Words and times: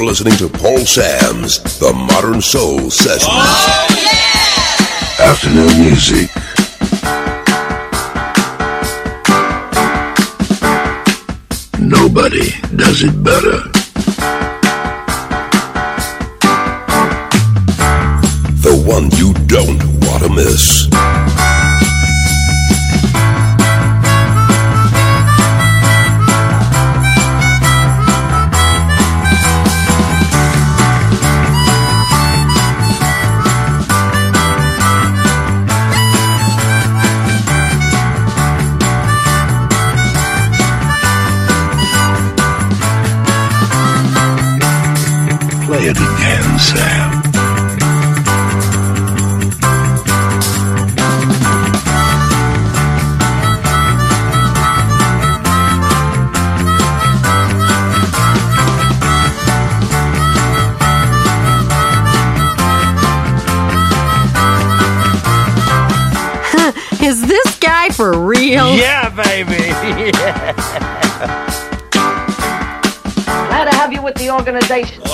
You're 0.00 0.08
listening 0.08 0.36
to 0.38 0.48
Paul 0.48 0.78
Sam's 0.78 1.62
The 1.78 1.92
Modern 1.92 2.40
Soul 2.40 2.88
Sessions. 2.88 3.26
Oh, 3.28 3.86
yeah! 4.02 5.26
Afternoon 5.26 5.78
music. 5.78 6.30
Nobody 11.78 12.50
does 12.76 13.02
it 13.02 13.22
better. 13.22 13.60
The 18.56 18.82
one 18.86 19.10
you 19.18 19.34
don't 19.46 19.84
want 20.06 20.22
to 20.22 20.30
miss. 20.30 20.89
Have 74.54 75.09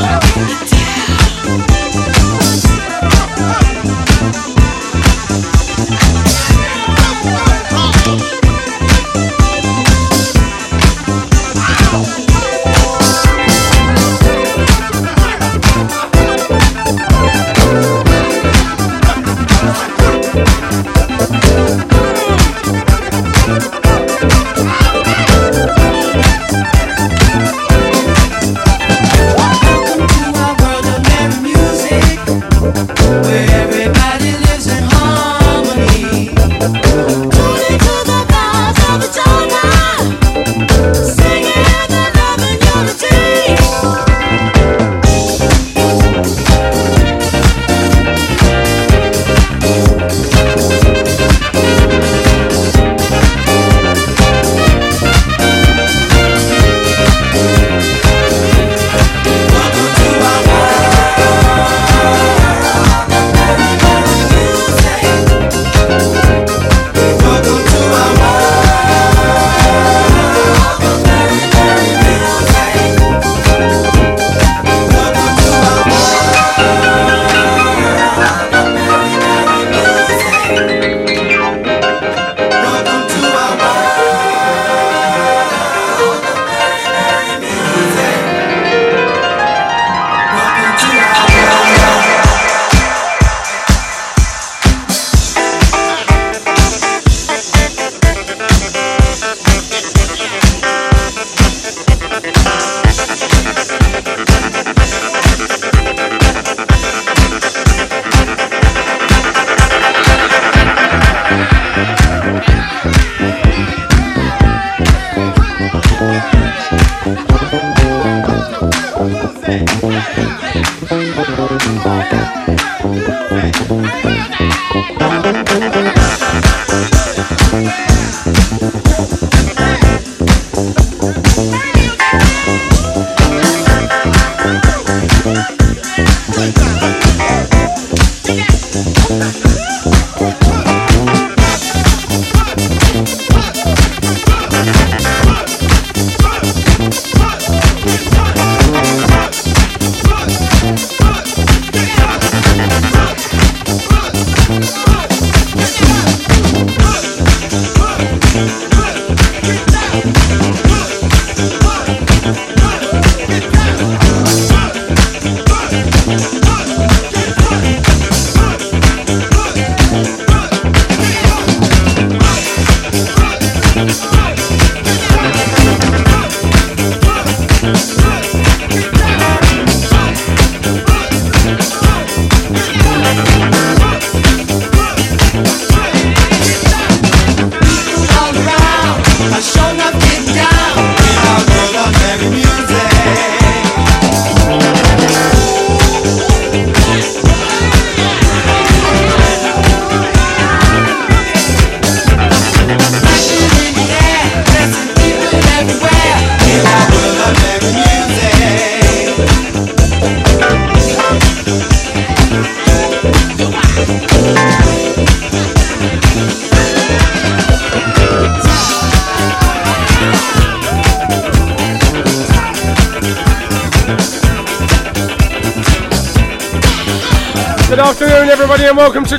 everybody, 0.00 0.77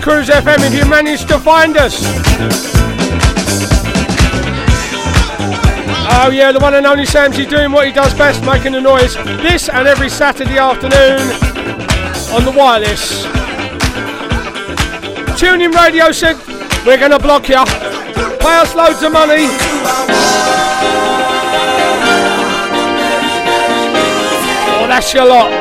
Cruise 0.10 0.30
FM. 0.30 0.58
If 0.66 0.74
you 0.74 0.90
managed 0.90 1.28
to 1.28 1.38
find 1.38 1.78
us, 1.78 2.02
oh 6.18 6.32
yeah, 6.34 6.52
the 6.52 6.58
one 6.60 6.74
and 6.74 6.88
only 6.88 7.04
Samsy 7.04 7.48
doing 7.48 7.72
what 7.72 7.86
he 7.86 7.94
does 7.94 8.16
best, 8.16 8.44
making 8.44 8.72
the 8.72 8.82
noise. 8.82 9.14
This 9.14 9.70
and 9.70 9.88
every 9.88 10.10
Saturday 10.10 10.58
afternoon 10.58 11.20
on 12.34 12.44
the 12.44 12.52
wireless. 12.58 13.22
Tuning 15.40 15.70
in 15.70 15.72
Radio 15.78 16.12
said 16.12 16.38
we're 16.88 16.98
to 16.98 17.20
block 17.20 17.48
you. 17.48 17.64
Pay 18.40 18.56
us 18.58 18.74
loads 18.74 19.04
of 19.04 19.14
money. 19.14 19.46
Oh, 24.74 24.88
that's 24.90 25.14
your 25.14 25.28
lot. 25.28 25.59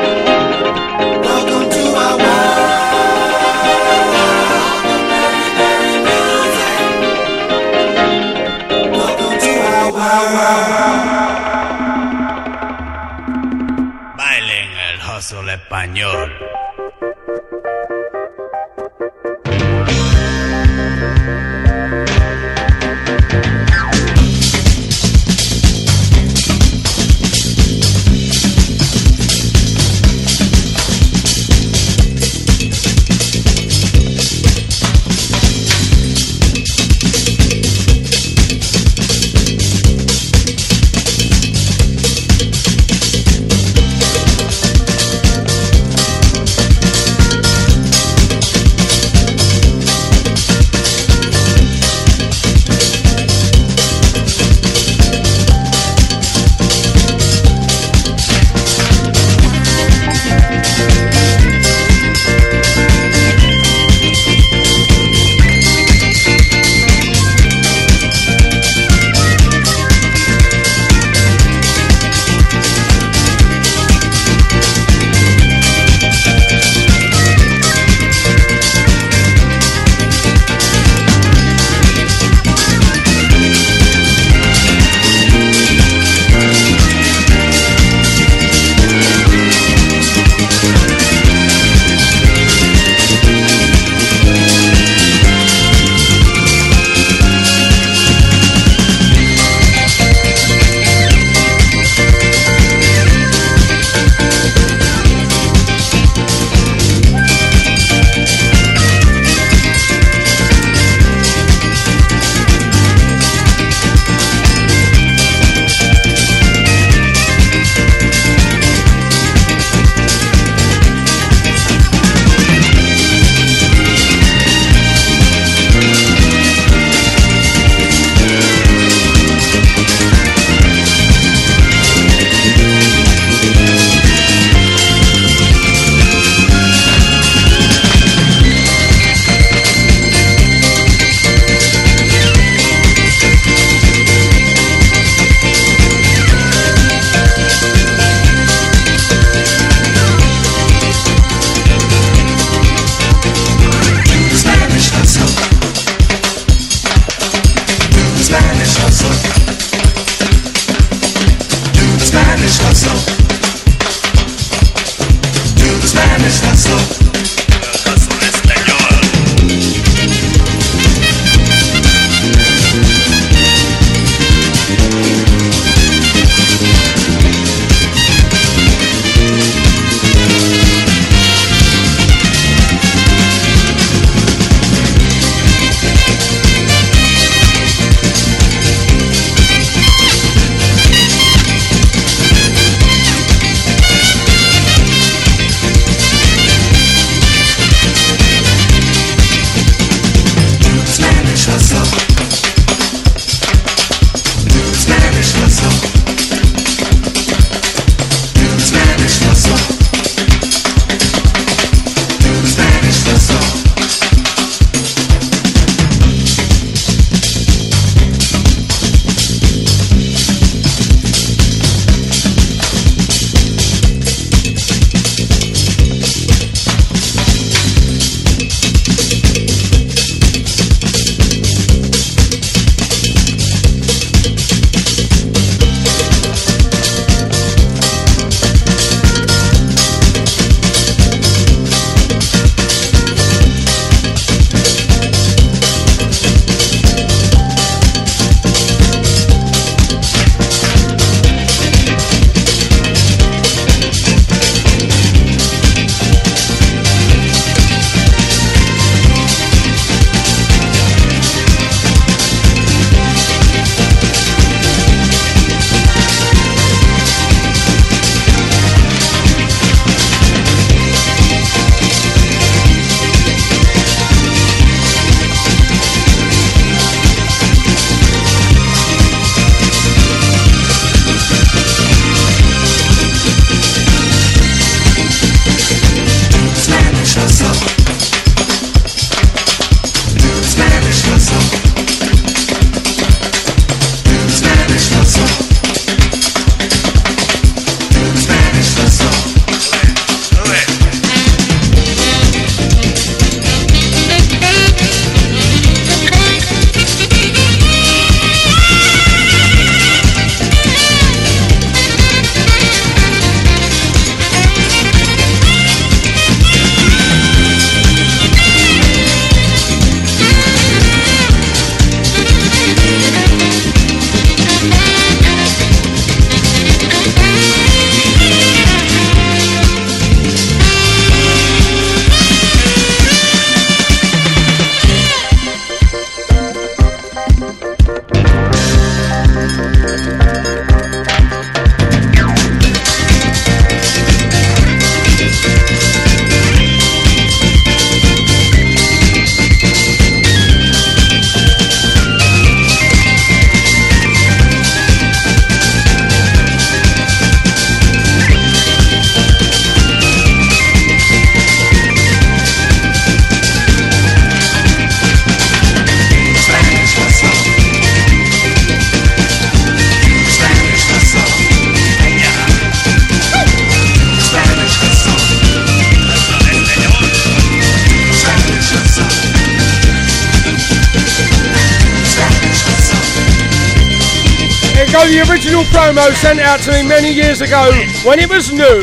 To 386.63 386.71
me 386.71 386.87
many 386.87 387.11
years 387.11 387.41
ago 387.41 387.71
when 388.03 388.19
it 388.19 388.29
was 388.29 388.51
new. 388.51 388.81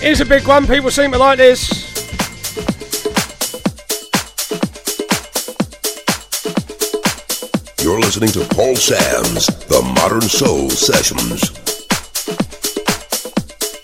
Here's 0.00 0.20
a 0.20 0.24
big 0.24 0.46
one, 0.46 0.66
people 0.66 0.90
seem 0.90 1.10
to 1.12 1.18
like 1.18 1.38
this. 1.38 1.68
You're 7.82 7.98
listening 7.98 8.30
to 8.30 8.44
Paul 8.54 8.76
Sams 8.76 9.46
The 9.66 9.82
Modern 9.96 10.20
Soul 10.20 10.70
Sessions. 10.70 11.50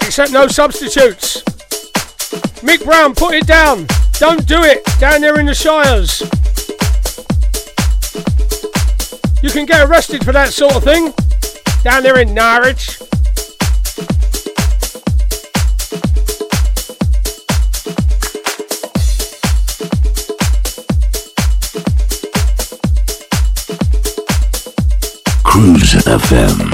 Except 0.02 0.32
no 0.32 0.46
substitutes. 0.46 1.42
Mick 2.62 2.84
Brown, 2.84 3.14
put 3.14 3.34
it 3.34 3.46
down. 3.46 3.86
Don't 4.18 4.46
do 4.46 4.62
it 4.62 4.84
down 5.00 5.20
there 5.22 5.40
in 5.40 5.46
the 5.46 5.54
Shires. 5.54 6.20
You 9.42 9.50
can 9.50 9.66
get 9.66 9.88
arrested 9.88 10.24
for 10.24 10.32
that 10.32 10.52
sort 10.52 10.76
of 10.76 10.84
thing 10.84 11.12
down 11.84 12.02
there 12.02 12.18
in 12.18 12.32
Norwich. 12.32 12.98
Cruise 25.44 25.92
FM. 26.06 26.73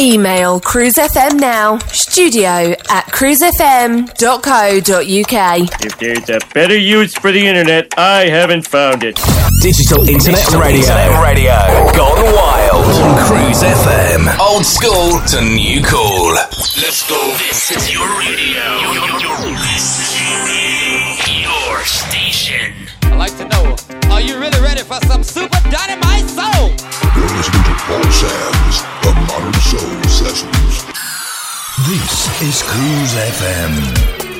Email 0.00 0.60
cruisefm 0.60 1.38
now, 1.38 1.76
studio 1.88 2.74
at 2.88 3.04
cruisefm.co.uk. 3.12 4.08
If 5.84 5.98
there's 5.98 6.30
a 6.30 6.40
better 6.54 6.78
use 6.78 7.14
for 7.14 7.30
the 7.30 7.46
internet, 7.46 7.92
I 7.98 8.26
haven't 8.30 8.66
found 8.66 9.04
it. 9.04 9.16
Digital 9.60 10.08
Internet 10.08 10.38
Digital 10.40 10.60
Radio. 10.62 10.80
Internet 10.80 11.22
Radio. 11.22 11.52
Gone 11.92 12.24
wild. 12.34 12.86
On 12.86 13.26
Cruise 13.26 13.62
FM. 13.62 14.38
Old 14.40 14.64
school 14.64 15.20
to 15.36 15.44
new 15.44 15.84
cool. 15.84 16.32
Let's 16.80 17.06
go. 17.06 17.20
This 17.36 17.70
is 17.70 17.92
your 17.92 18.08
radio. 18.18 18.64
Your 21.44 21.84
station. 21.84 22.72
I'd 23.02 23.18
like 23.18 23.36
to 23.36 23.44
know, 23.44 23.76
are 24.10 24.22
you 24.22 24.38
really 24.40 24.60
ready 24.62 24.80
for 24.80 24.98
some 25.06 25.22
super 25.22 25.60
dynamite 25.68 26.24
soul? 26.24 27.59
Paul 27.86 28.02
The 29.02 29.12
Modern 29.28 29.60
Soul 29.60 30.02
Sessions. 30.08 30.84
This 31.86 32.42
is 32.42 32.62
Cruise 32.62 33.14
FM. 33.14 34.39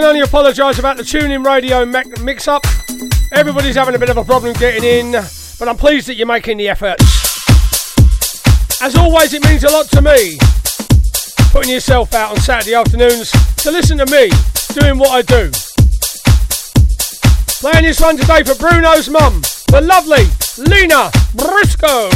Can 0.00 0.08
only 0.08 0.22
apologise 0.22 0.78
about 0.78 0.96
the 0.96 1.02
TuneIn 1.02 1.44
Radio 1.44 1.84
mix 2.24 2.48
up. 2.48 2.64
Everybody's 3.32 3.76
having 3.76 3.94
a 3.94 3.98
bit 3.98 4.08
of 4.08 4.16
a 4.16 4.24
problem 4.24 4.54
getting 4.54 4.82
in, 4.82 5.12
but 5.58 5.68
I'm 5.68 5.76
pleased 5.76 6.08
that 6.08 6.14
you're 6.14 6.26
making 6.26 6.56
the 6.56 6.70
effort. 6.70 6.96
As 8.80 8.96
always, 8.96 9.34
it 9.34 9.44
means 9.44 9.62
a 9.62 9.68
lot 9.68 9.90
to 9.90 10.00
me 10.00 10.38
putting 11.52 11.70
yourself 11.70 12.14
out 12.14 12.30
on 12.30 12.38
Saturday 12.38 12.74
afternoons 12.74 13.30
to 13.56 13.70
listen 13.70 13.98
to 13.98 14.06
me 14.06 14.30
doing 14.72 14.96
what 14.96 15.10
I 15.10 15.20
do. 15.20 15.50
Playing 17.60 17.84
this 17.84 18.00
one 18.00 18.16
today 18.16 18.42
for 18.42 18.54
Bruno's 18.54 19.10
mum, 19.10 19.42
the 19.68 19.82
lovely 19.82 20.24
Lena 20.56 21.10
Briscoe. 21.36 22.08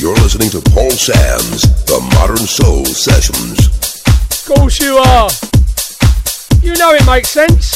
You're 0.00 0.16
listening 0.24 0.48
to 0.56 0.62
Paul 0.70 0.90
Sams, 0.92 1.84
the 1.84 2.00
Modern 2.16 2.38
Soul 2.38 2.86
Sessions. 2.86 3.61
Course 4.46 4.80
you 4.80 4.96
are. 4.96 5.30
You 6.62 6.74
know 6.74 6.92
it 6.94 7.06
makes 7.06 7.30
sense. 7.30 7.71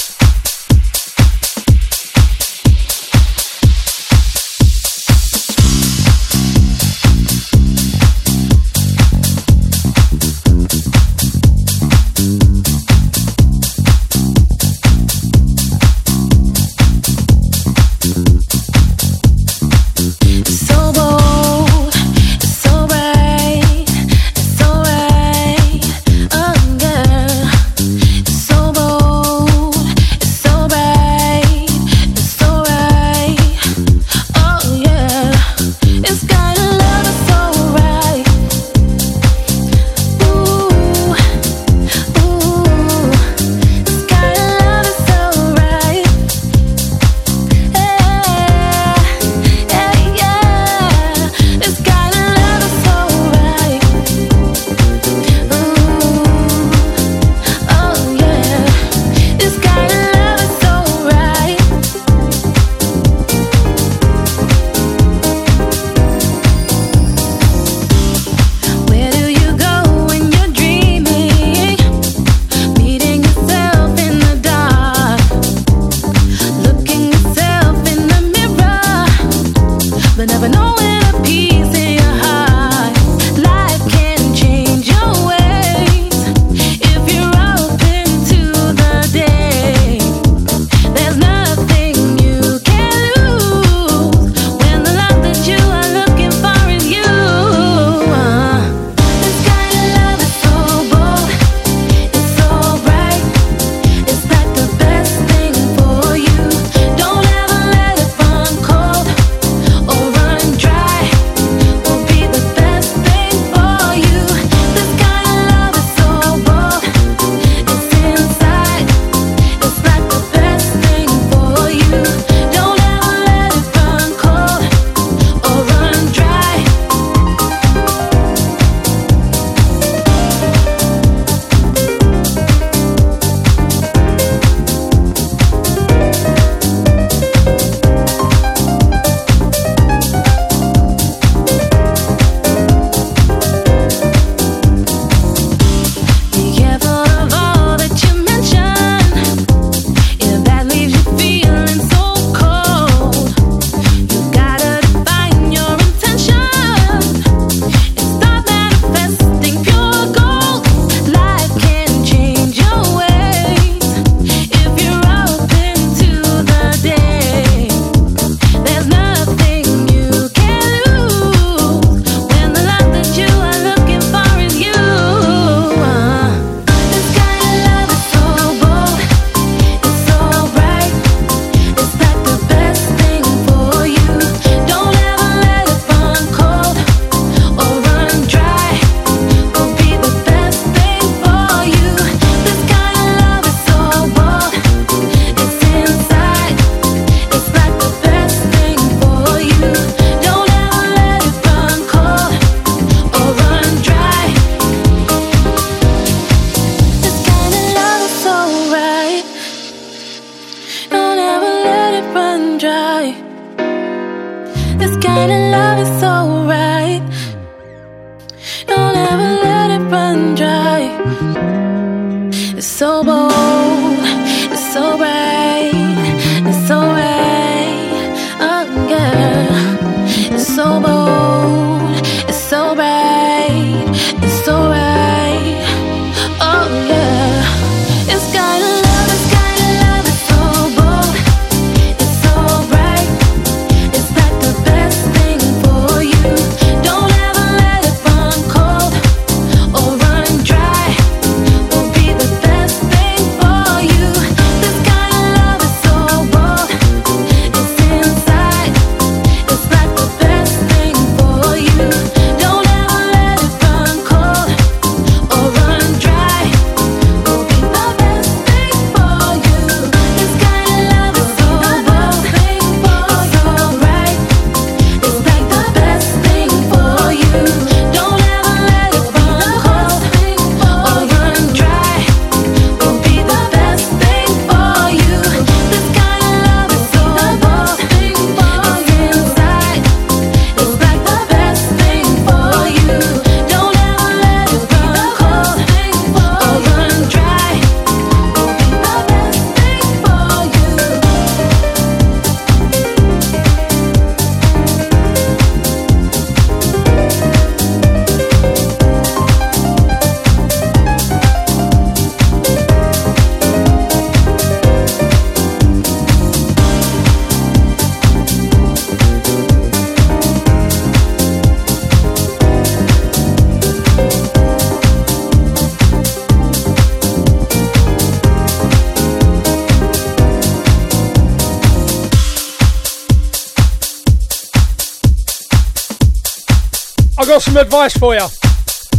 Advice 337.66 337.98
for 337.98 338.14
you. 338.14 338.26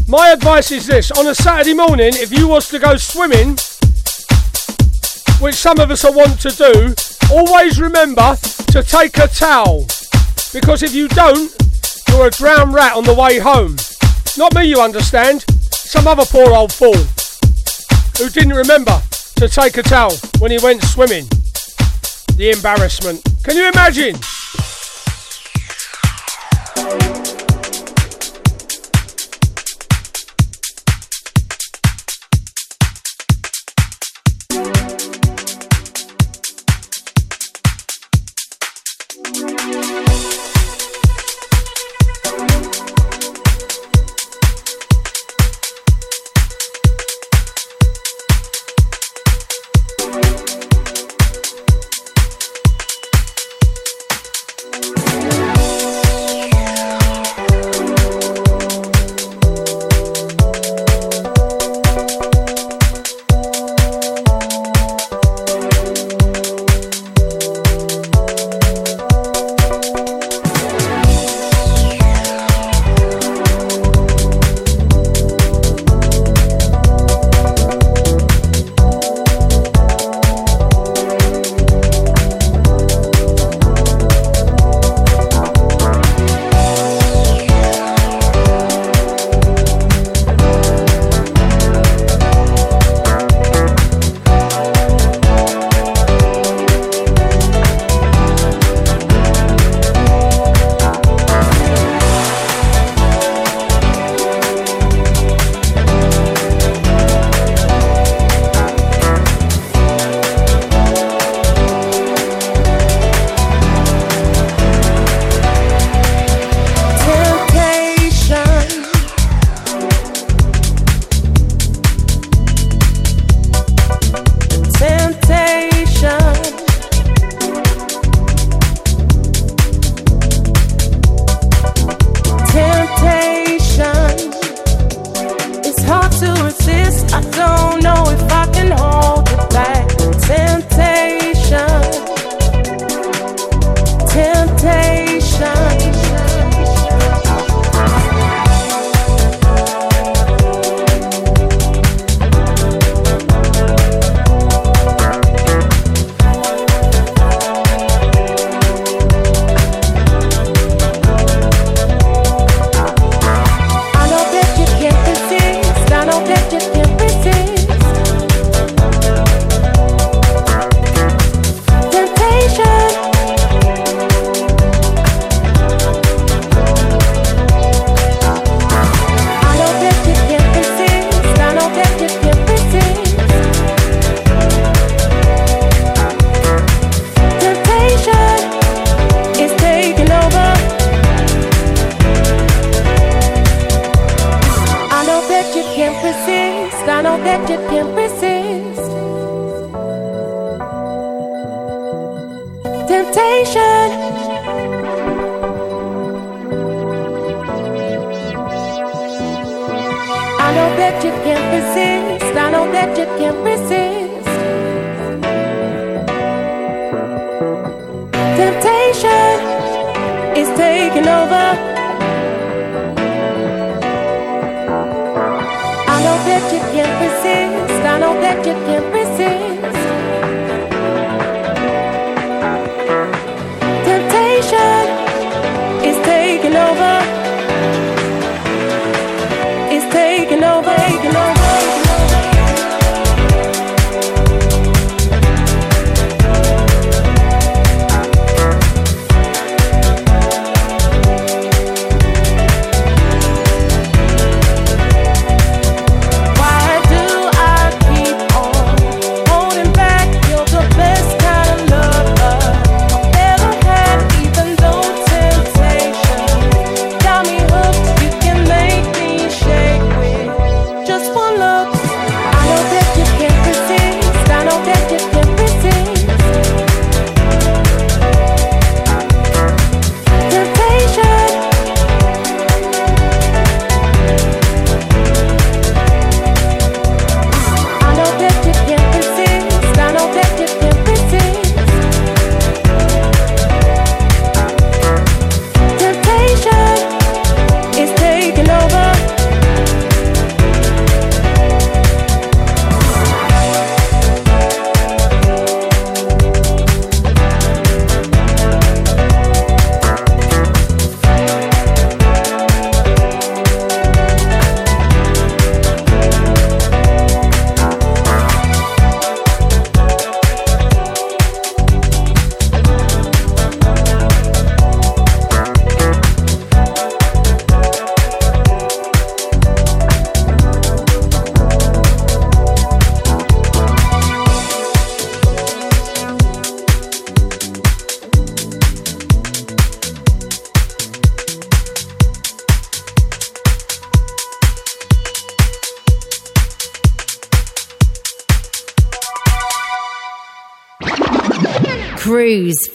My 0.10 0.32
advice 0.32 0.72
is 0.72 0.86
this: 0.86 1.10
on 1.12 1.26
a 1.26 1.34
Saturday 1.34 1.74
morning, 1.74 2.12
if 2.16 2.38
you 2.38 2.50
was 2.50 2.68
to 2.68 2.80
go 2.80 2.98
swimming, 2.98 3.56
which 5.40 5.56
some 5.56 5.80
of 5.80 5.90
us 5.90 6.04
are 6.04 6.12
want 6.12 6.42
to 6.42 6.50
do, 6.50 6.94
always 7.32 7.80
remember 7.80 8.36
to 8.76 8.84
take 8.84 9.18
a 9.20 9.28
towel, 9.28 9.88
because 10.52 10.84
if 10.84 10.94
you 10.94 11.08
don't, 11.08 11.50
you're 12.10 12.28
a 12.28 12.32
drowned 12.32 12.74
rat 12.74 12.94
on 12.94 13.06
the 13.06 13.14
way 13.14 13.40
home. 13.40 13.78
Not 14.38 14.54
me, 14.54 14.66
you 14.66 14.82
understand. 14.82 15.46
Some 15.72 16.06
other 16.06 16.26
poor 16.26 16.54
old 16.54 16.74
fool 16.74 17.00
who 18.20 18.30
didn't 18.30 18.54
remember 18.54 19.02
to 19.38 19.48
take 19.48 19.78
a 19.78 19.84
towel 19.84 20.14
when 20.40 20.52
he 20.52 20.58
went 20.58 20.84
swimming. 20.84 21.26
The 22.36 22.52
embarrassment. 22.54 23.24
Can 23.46 23.56
you 23.56 23.70
imagine? 23.70 24.16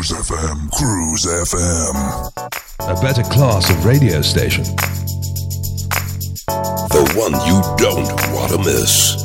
Cruise 0.00 0.30
FM, 0.30 0.70
Cruise 0.72 1.26
FM. 1.26 2.32
A 2.88 3.00
better 3.02 3.22
class 3.22 3.68
of 3.68 3.84
radio 3.84 4.22
station. 4.22 4.64
The 6.46 7.12
one 7.14 7.32
you 7.44 7.60
don't 7.76 8.08
want 8.32 8.50
to 8.52 8.58
miss. 8.60 9.19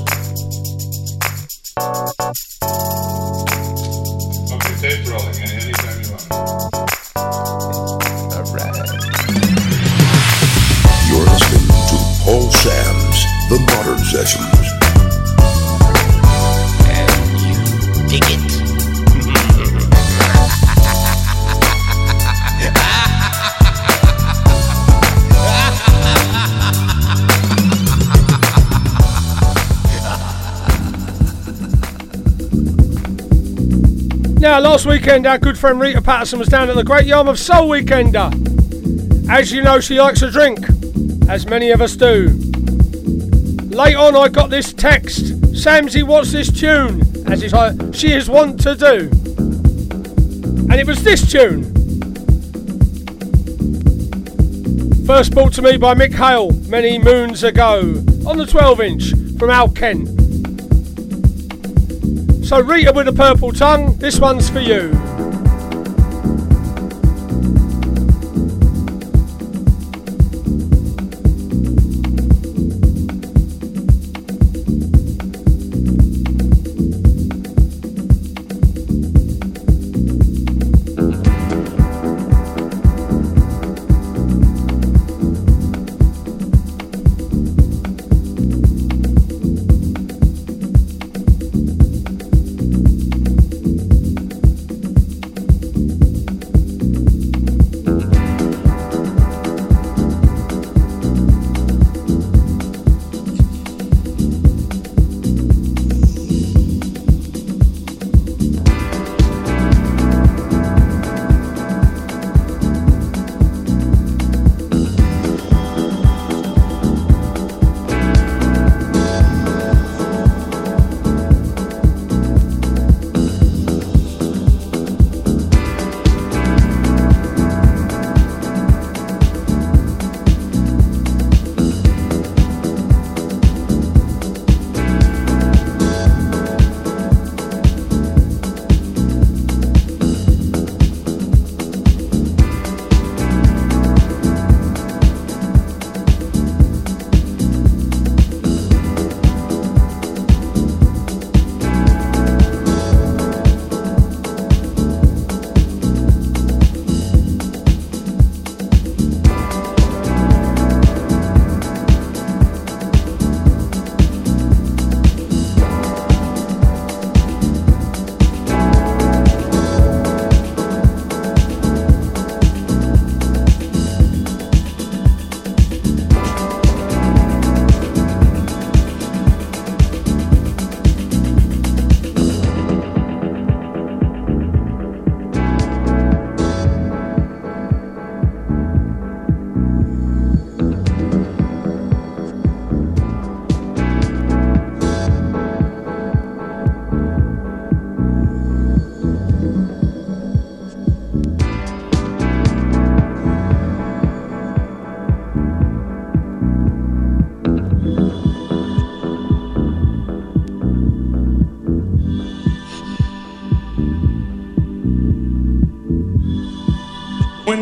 Last 34.76 34.86
weekend, 34.86 35.26
our 35.26 35.38
good 35.38 35.58
friend 35.58 35.80
Rita 35.80 36.02
Patterson 36.02 36.38
was 36.38 36.50
down 36.50 36.70
at 36.70 36.76
the 36.76 36.84
Great 36.84 37.06
Yarmouth 37.06 37.40
Soul 37.40 37.70
Weekender. 37.70 38.30
As 39.30 39.50
you 39.50 39.62
know, 39.62 39.80
she 39.80 40.02
likes 40.02 40.22
a 40.22 40.30
drink, 40.30 40.60
as 41.30 41.46
many 41.46 41.72
of 41.72 41.80
us 41.80 41.96
do. 41.96 42.28
Late 43.70 43.96
on, 43.96 44.18
I 44.18 44.28
got 44.28 44.50
this 44.50 44.74
text 44.74 45.28
Samsy, 45.54 46.04
what's 46.04 46.34
this 46.34 46.52
tune? 46.52 47.00
As 47.26 47.42
is, 47.42 47.54
she 47.98 48.12
is 48.12 48.30
wont 48.30 48.60
to 48.64 48.76
do. 48.76 49.10
And 50.70 50.74
it 50.74 50.86
was 50.86 51.02
this 51.06 51.32
tune. 51.32 51.64
First 55.06 55.32
brought 55.34 55.54
to 55.54 55.62
me 55.62 55.78
by 55.78 55.96
Mick 55.96 56.12
Hale 56.12 56.52
many 56.68 57.00
moons 57.00 57.46
ago 57.46 57.80
on 58.28 58.38
the 58.38 58.46
12 58.46 58.82
inch 58.82 59.12
from 59.40 59.52
Al 59.52 59.70
Kent. 59.70 60.25
So, 62.46 62.62
Rita 62.62 62.94
with 62.94 63.08
a 63.08 63.12
purple 63.12 63.52
tongue, 63.52 63.98
this 63.98 64.20
one's 64.20 64.52
for 64.52 64.60
you. 64.60 64.92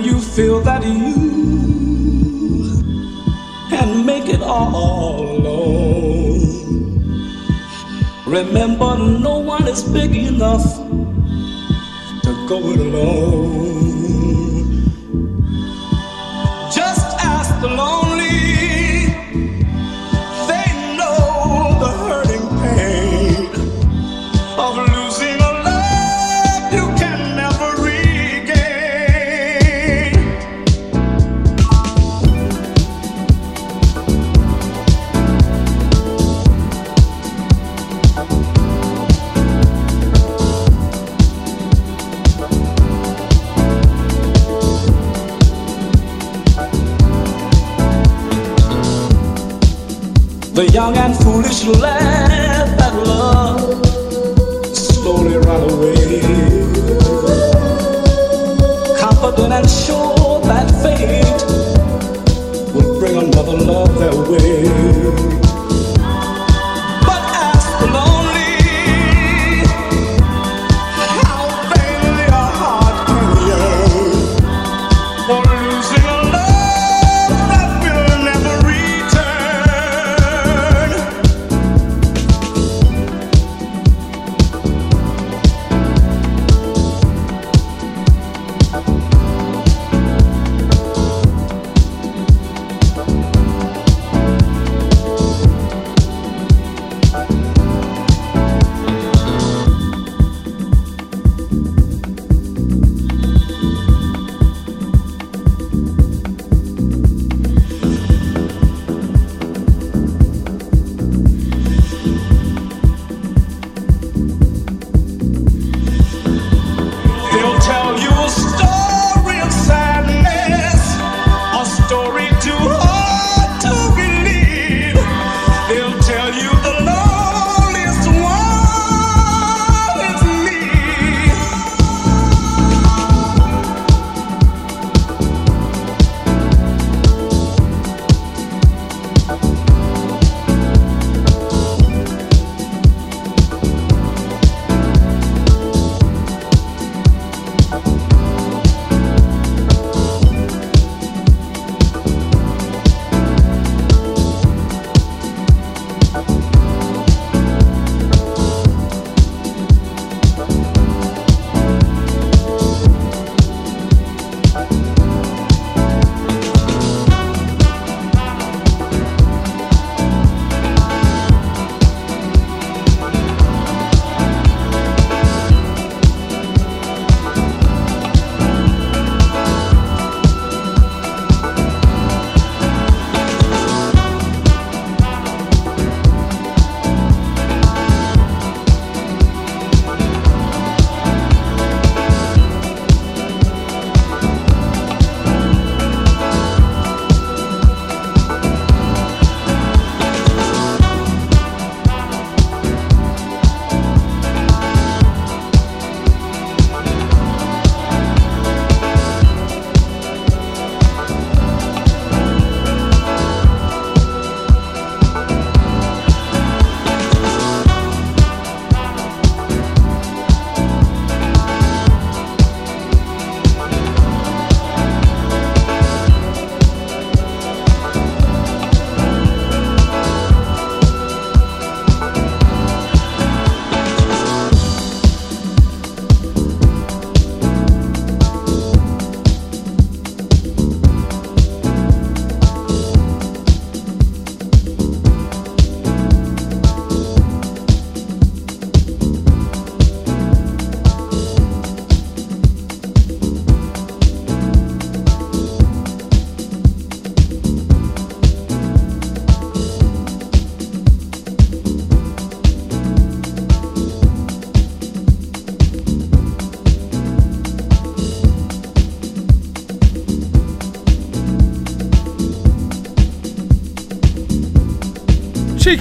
you 0.03 0.19
feel 0.19 0.59
that 0.61 0.83
you 0.83 1.13
can 3.69 4.05
make 4.05 4.27
it 4.27 4.41
all 4.41 5.21
alone. 5.21 6.41
Remember, 8.25 8.97
no 8.97 9.39
one 9.39 9.67
is 9.67 9.83
big 9.83 10.15
enough 10.15 10.63
to 12.23 12.47
go 12.47 12.59
it 12.71 12.79
alone. 12.79 13.92
Leste. 51.65 52.02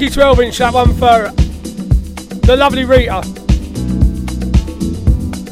Lucky 0.02 0.14
12 0.14 0.40
inch, 0.40 0.58
that 0.58 0.74
one 0.74 0.92
for 0.94 1.30
the 2.44 2.56
lovely 2.56 2.84
Rita. 2.84 3.22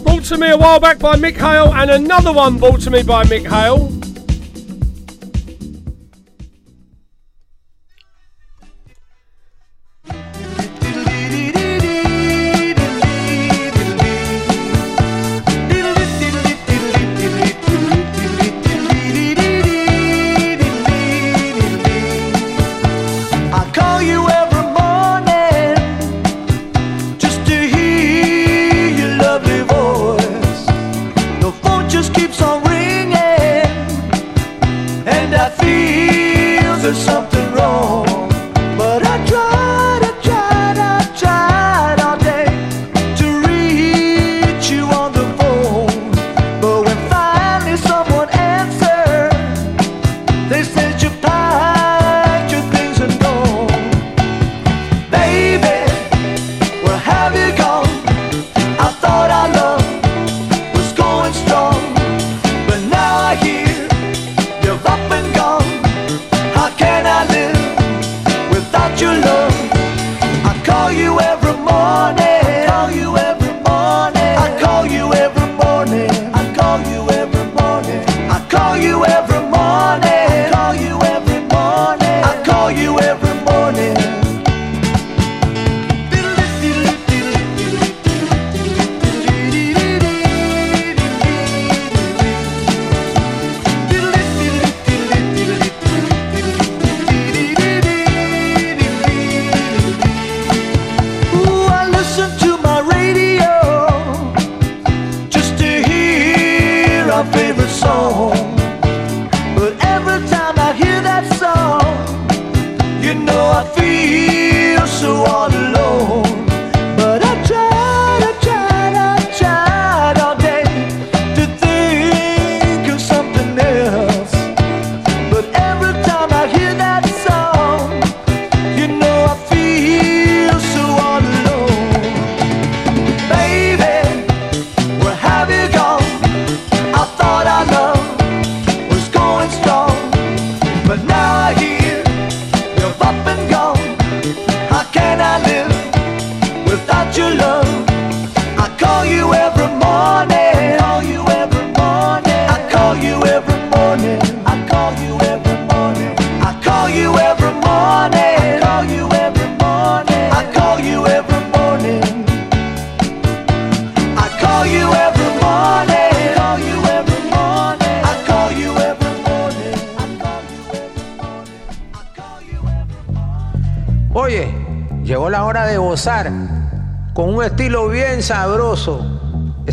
Brought 0.03 0.25
to 0.25 0.39
me 0.39 0.51
a 0.51 0.57
while 0.57 0.81
back 0.81 0.99
by 0.99 1.15
Mick 1.15 1.37
Hale, 1.37 1.73
and 1.73 1.89
another 1.89 2.33
one 2.33 2.59
brought 2.59 2.81
to 2.81 2.91
me 2.91 3.05
by 3.05 3.23
Mick 3.23 3.49
Hale. 3.49 3.90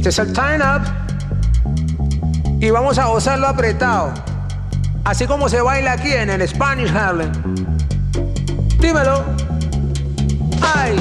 Entonces 0.07 0.25
el 0.29 0.33
time 0.33 0.59
up 0.63 0.83
y 2.61 2.69
vamos 2.69 2.97
a 2.97 3.07
gozarlo 3.07 3.45
apretado. 3.45 4.13
Así 5.03 5.27
como 5.27 5.49
se 5.49 5.59
baila 5.59 5.91
aquí 5.91 6.13
en 6.13 6.29
el 6.29 6.47
Spanish 6.47 6.89
Harlem. 6.95 7.29
Dímelo. 8.79 9.25
¡Ay! 10.61 10.95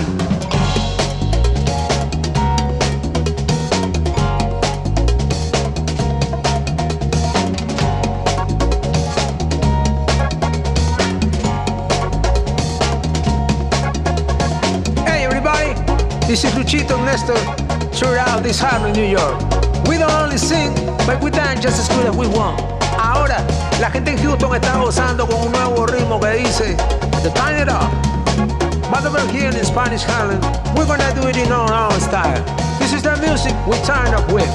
Hey 15.07 15.23
everybody, 15.23 15.75
this 16.27 16.43
is 16.43 16.53
Luchito 16.57 16.99
Néstor. 17.05 17.66
throughout 17.97 18.43
this 18.43 18.61
harmony 18.61 18.93
New 18.93 19.09
York. 19.09 19.41
We 19.89 19.97
don't 19.97 20.13
only 20.13 20.37
sing, 20.37 20.75
but 21.07 21.23
we 21.23 21.31
dance 21.31 21.61
just 21.63 21.81
as 21.81 21.89
good 21.97 22.07
as 22.07 22.17
we 22.17 22.29
want. 22.29 22.61
Ahora, 22.93 23.41
la 23.81 23.91
gente 23.91 24.11
en 24.11 24.19
Houston 24.19 24.55
está 24.55 24.77
gozando 24.77 25.27
con 25.27 25.47
un 25.47 25.53
nuevo 25.53 25.87
ritmo 25.87 26.21
que 26.21 26.45
dice, 26.45 26.77
The 27.23 27.31
Tighten 27.31 27.69
Up. 27.71 27.91
But 28.91 29.05
over 29.07 29.27
here 29.33 29.49
in 29.49 29.65
Spanish 29.65 30.03
Harlem, 30.03 30.41
we're 30.75 30.87
gonna 30.87 31.13
do 31.15 31.27
it 31.29 31.37
in 31.37 31.51
our 31.51 31.73
own 31.73 32.01
style. 32.01 32.43
This 32.79 32.93
is 32.93 33.03
the 33.03 33.17
music 33.17 33.55
we 33.67 33.77
turn 33.79 34.13
up 34.15 34.31
with. 34.31 34.51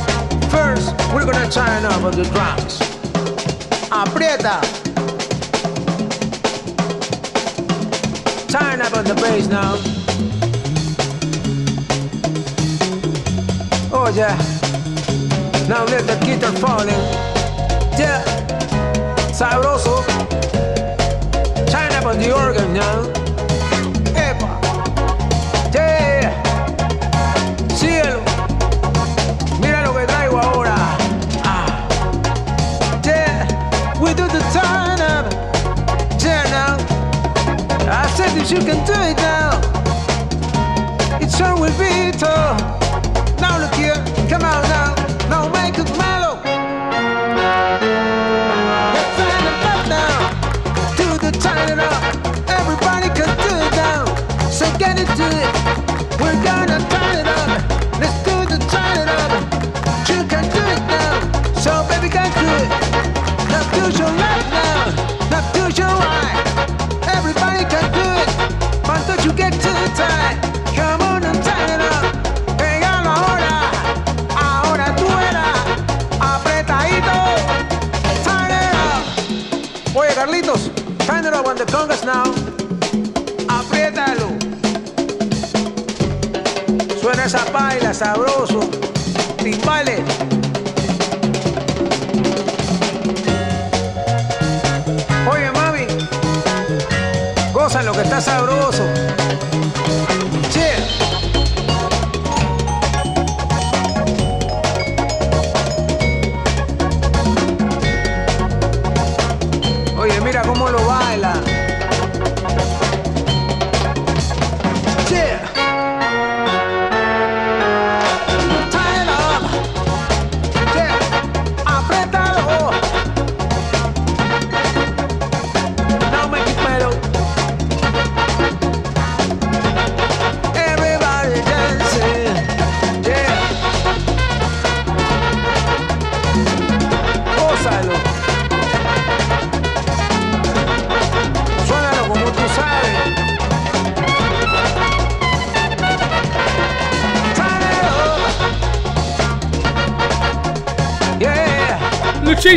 First, 0.51 0.93
we're 1.13 1.25
gonna 1.25 1.49
turn 1.49 1.85
up 1.85 2.03
on 2.03 2.11
the 2.11 2.25
drums. 2.29 2.79
Aprieta! 3.89 4.61
Turn 8.47 8.81
up 8.81 8.95
on 8.95 9.05
the 9.05 9.15
bass 9.15 9.47
now. 9.47 10.00
Georgia. 14.03 14.35
Now 15.69 15.85
let 15.85 16.07
the 16.07 16.17
guitar 16.25 16.51
falling. 16.53 16.89
Yeah, 17.99 18.23
sabroso. 19.31 20.01
China 21.69 22.07
on 22.07 22.17
the 22.17 22.33
organ 22.35 22.73
now. 22.73 23.03
Epa. 24.17 24.49
Yeah, 25.71 26.33
cielo. 27.75 28.23
Mira 29.61 29.85
lo 29.85 29.93
que 29.93 30.07
traigo 30.07 30.39
ahora. 30.39 30.75
Ah. 31.43 31.87
Yeah, 33.05 33.45
we 34.01 34.15
do 34.15 34.25
the 34.27 34.41
turn 34.51 34.99
up. 35.13 35.31
Yeah, 36.19 36.43
now. 36.49 36.75
I 37.87 38.07
said 38.15 38.31
that 38.35 38.49
you 38.49 38.61
can 38.65 38.83
do 38.83 38.97
it 39.11 39.17
now. 39.17 39.61
It 41.21 41.29
sure 41.29 41.55
will 41.55 41.77
be 41.77 42.17
tough. 42.17 42.70
sabroso, 87.93 88.59
timbales. 89.37 90.01
Oye 95.29 95.51
mami, 95.51 95.85
goza 97.53 97.83
lo 97.83 97.91
que 97.91 98.01
está 98.01 98.21
sabroso. 98.21 98.83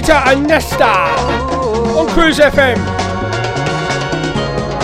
Conchita 0.04 0.30
and 0.32 0.46
Nestor 0.46 0.84
on 0.84 2.06
Cruise 2.08 2.38
FM. 2.38 2.76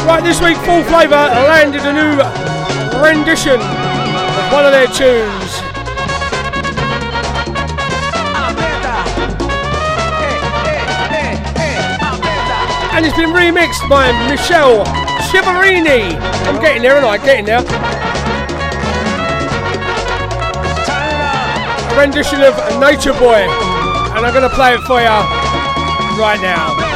Right, 0.07 0.23
this 0.23 0.41
week, 0.41 0.57
Full 0.59 0.83
Flava 0.85 1.29
landed 1.45 1.83
a 1.83 1.93
new 1.93 2.17
rendition 3.03 3.61
of 3.61 4.53
one 4.53 4.65
of 4.65 4.73
their 4.73 4.87
tunes. 4.87 5.61
And 12.95 13.05
it's 13.05 13.17
been 13.17 13.31
remixed 13.31 13.87
by 13.91 14.11
Michelle 14.31 14.87
Chiavarini. 15.29 16.19
I'm 16.49 16.63
getting 16.63 16.81
there, 16.81 16.97
and 16.97 17.05
I? 17.05 17.19
Getting 17.19 17.45
there. 17.45 17.61
Rendition 21.99 22.41
of 22.41 22.81
Nature 22.81 23.13
Boy. 23.19 23.70
And 24.21 24.27
I'm 24.27 24.35
going 24.35 24.47
to 24.47 24.55
play 24.55 24.75
it 24.75 24.83
for 24.83 25.01
you 25.01 25.09
right 26.21 26.39
now. 26.43 26.90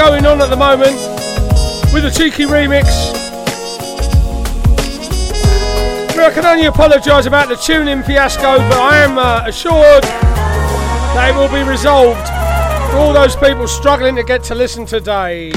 Going 0.00 0.24
on 0.24 0.40
at 0.40 0.48
the 0.48 0.56
moment 0.56 0.96
with 1.92 2.06
a 2.06 2.10
cheeky 2.10 2.44
remix. 2.44 2.86
I 6.18 6.30
can 6.32 6.46
only 6.46 6.64
apologise 6.64 7.26
about 7.26 7.50
the 7.50 7.56
tuning 7.56 8.02
fiasco, 8.02 8.56
but 8.56 8.78
I 8.78 8.96
am 8.96 9.18
uh, 9.18 9.44
assured 9.46 10.04
that 10.04 11.34
it 11.34 11.38
will 11.38 11.52
be 11.52 11.68
resolved 11.68 12.26
for 12.90 12.96
all 12.96 13.12
those 13.12 13.36
people 13.36 13.68
struggling 13.68 14.16
to 14.16 14.22
get 14.22 14.42
to 14.44 14.54
listen 14.54 14.86
today. 14.86 15.52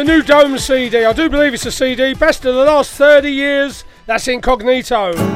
the 0.00 0.04
new 0.04 0.22
Dome 0.22 0.56
CD. 0.56 1.04
I 1.04 1.12
do 1.12 1.28
believe 1.28 1.52
it's 1.52 1.66
a 1.66 1.70
CD, 1.70 2.14
best 2.14 2.46
of 2.46 2.54
the 2.54 2.64
last 2.64 2.92
30 2.92 3.30
years. 3.30 3.84
That's 4.06 4.28
Incognito. 4.28 5.29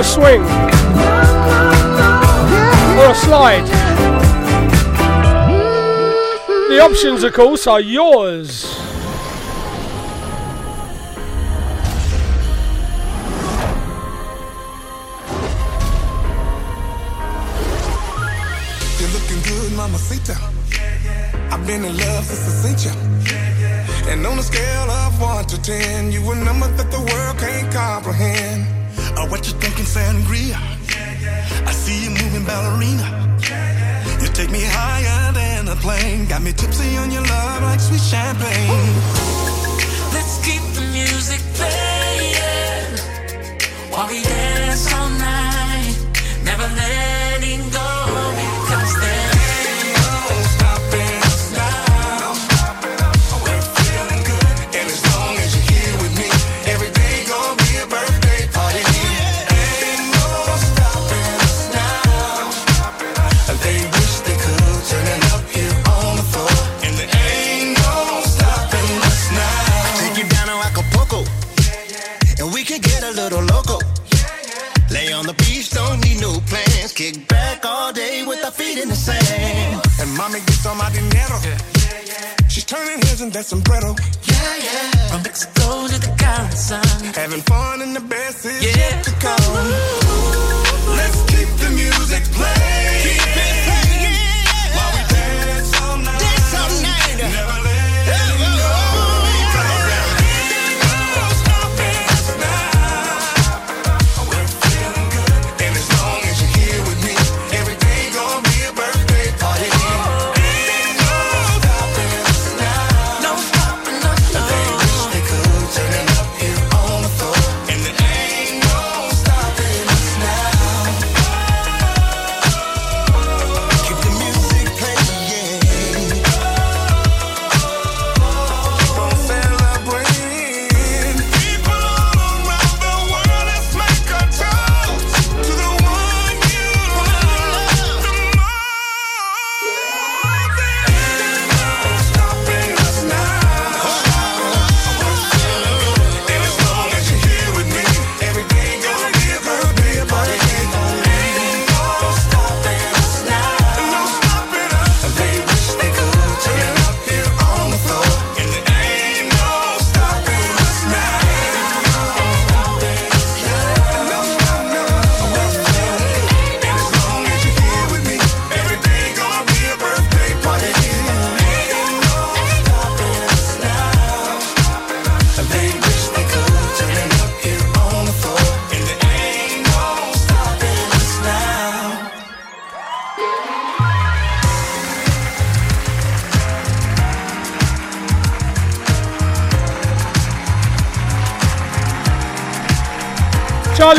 a 0.00 0.04
swing 0.04 0.40
or 2.98 3.10
a 3.10 3.14
slide. 3.14 3.66
The 6.70 6.80
options, 6.80 7.22
of 7.22 7.34
course, 7.34 7.66
are 7.66 7.82
yours. 7.82 8.89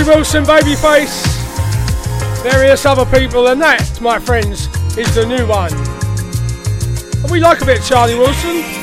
Charlie 0.02 0.16
Wilson, 0.16 0.44
Babyface, 0.46 2.42
various 2.42 2.88
other 2.88 3.06
people, 3.06 3.50
and 3.50 3.62
that, 3.62 4.02
my 4.02 4.18
friends, 4.18 4.68
is 4.98 5.14
the 5.14 5.26
new 5.28 5.46
one. 5.46 5.72
And 7.22 7.32
we 7.32 7.40
like 7.40 7.62
a 7.62 7.66
bit 7.66 7.84
Charlie 7.84 8.16
Wilson. 8.16 8.81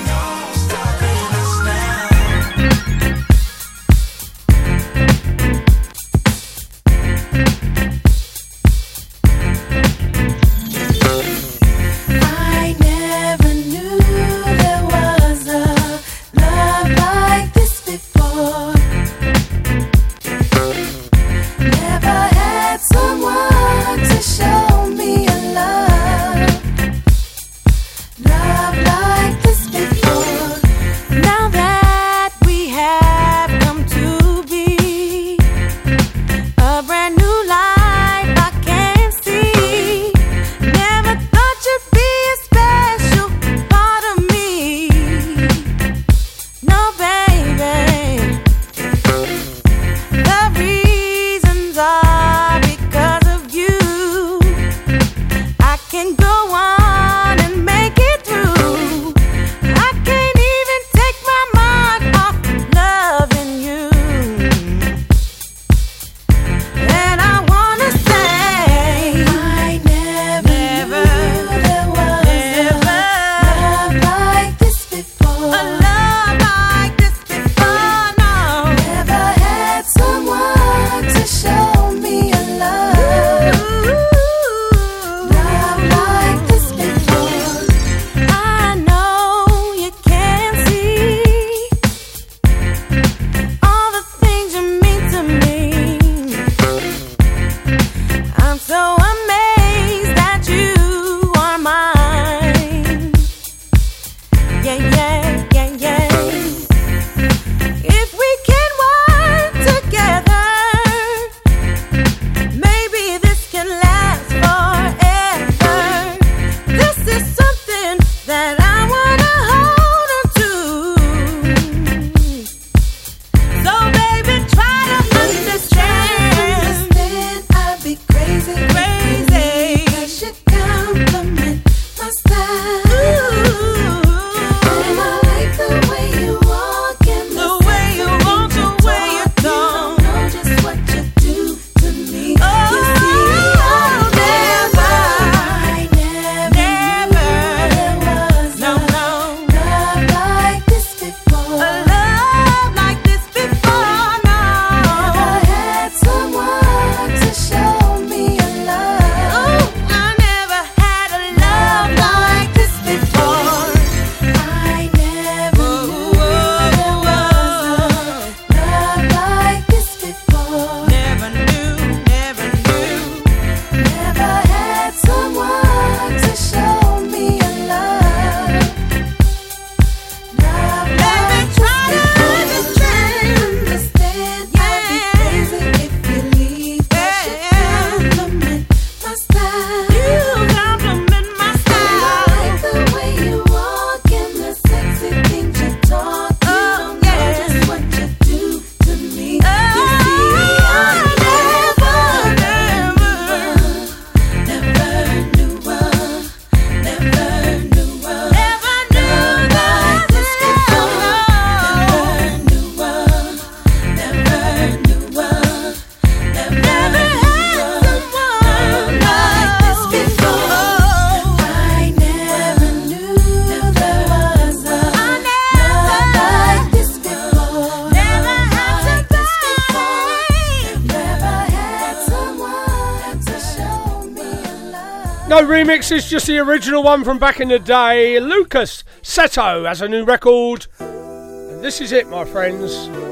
Original 236.49 236.83
one 236.83 237.05
from 237.05 237.19
back 237.19 237.41
in 237.41 237.49
the 237.49 237.59
day. 237.59 238.19
Lucas 238.19 238.83
Seto 239.03 239.69
has 239.69 239.83
a 239.83 239.89
new 239.89 240.05
record. 240.05 240.67
And 240.79 241.63
this 241.63 241.81
is 241.81 241.93
it, 241.93 242.09
my 242.09 242.25
friends. 242.25 243.08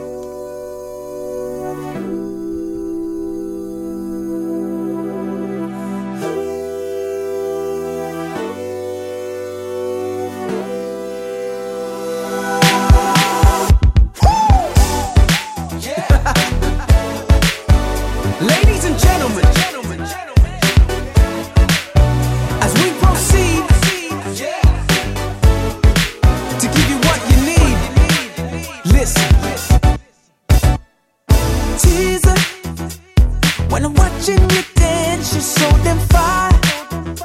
When 33.71 33.85
I'm 33.85 33.95
watching 33.95 34.43
you 34.51 34.63
dance, 34.75 35.33
you're 35.35 35.43
so 35.43 35.69
damn 35.85 35.99
fine. 36.09 37.17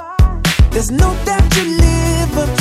There's 0.71 0.91
no 0.91 1.09
doubt 1.25 1.55
you 1.57 1.65
live 1.77 2.37
up 2.37 2.60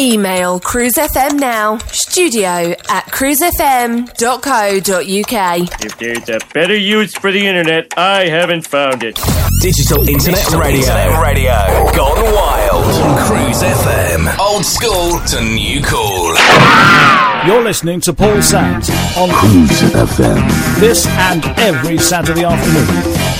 Email 0.00 0.58
cruisefm 0.60 1.38
now, 1.38 1.76
studio 1.88 2.74
at 2.88 3.04
cruisefm.co.uk. 3.08 4.08
If 5.84 5.98
there's 5.98 6.28
a 6.30 6.38
better 6.54 6.74
use 6.74 7.14
for 7.14 7.30
the 7.30 7.46
internet, 7.46 7.92
I 7.98 8.26
haven't 8.26 8.66
found 8.66 9.02
it. 9.02 9.20
Digital 9.60 10.08
Internet 10.08 10.38
Digital 10.38 10.58
Radio. 10.60 10.80
Internet 10.80 11.22
Radio. 11.22 11.52
Gone 11.94 12.34
wild. 12.34 12.84
On 12.86 13.26
Cruise 13.26 13.62
FM. 13.62 14.38
Old 14.38 14.64
school 14.64 15.20
to 15.26 15.42
new 15.44 15.82
cool. 15.82 16.34
You're 17.46 17.62
listening 17.62 18.00
to 18.00 18.14
Paul 18.14 18.40
Sams 18.40 18.88
on 19.18 19.28
Cruise 19.28 19.82
FM. 19.92 20.80
this 20.80 21.06
and 21.06 21.44
every 21.58 21.98
Saturday 21.98 22.44
afternoon. 22.44 23.39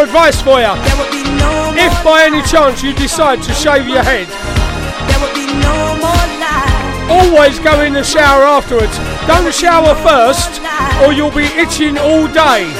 more 0.00 0.06
advice 0.06 0.40
for 0.40 0.60
you. 0.60 0.72
If 1.76 1.92
by 2.04 2.24
any 2.24 2.42
chance 2.42 2.82
you 2.82 2.94
decide 2.94 3.42
to 3.42 3.52
shave 3.52 3.86
your 3.86 4.02
head, 4.02 4.28
always 7.10 7.58
go 7.58 7.82
in 7.82 7.92
the 7.92 8.02
shower 8.02 8.44
afterwards. 8.44 8.96
Don't 9.26 9.52
shower 9.52 9.94
first, 9.96 10.60
or 11.02 11.12
you'll 11.12 11.30
be 11.30 11.46
itching 11.58 11.98
all 11.98 12.26
day. 12.28 12.70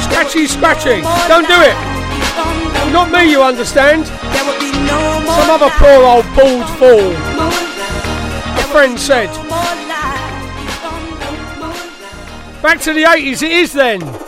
Scratchy, 0.00 0.46
scratchy. 0.46 1.02
Don't 1.28 1.46
do 1.46 1.60
it. 1.60 1.76
Not 2.92 3.10
me, 3.10 3.30
you 3.30 3.42
understand. 3.42 4.06
Some 4.06 5.50
other 5.50 5.70
poor 5.76 6.04
old 6.04 6.26
bald 6.36 6.68
fool. 6.78 7.12
A 8.56 8.66
friend 8.72 8.98
said. 8.98 9.28
Back 12.62 12.80
to 12.80 12.92
the 12.92 13.04
80s, 13.04 13.42
it 13.42 13.52
is 13.52 13.72
then. 13.72 14.25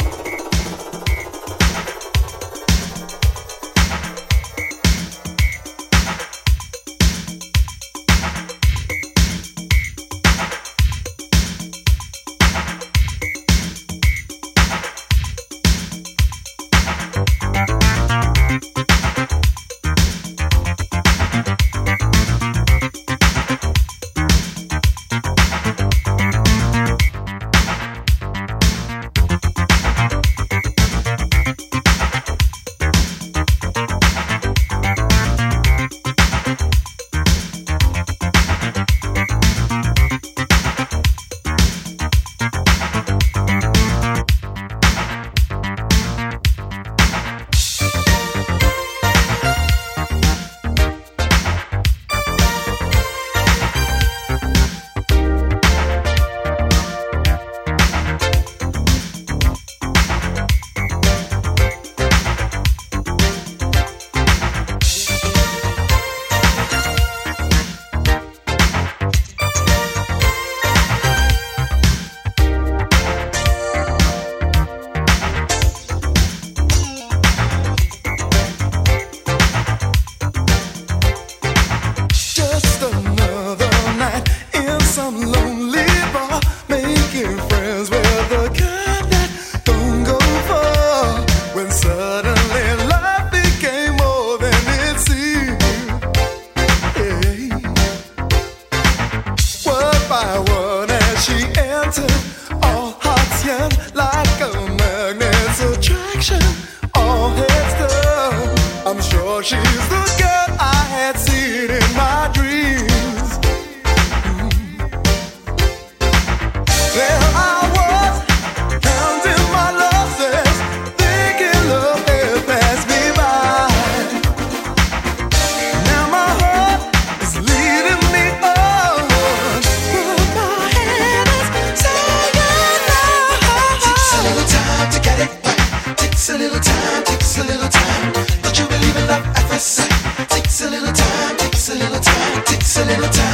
It's 142.69 142.77
a 142.77 142.85
little 142.85 143.09
time. 143.09 143.28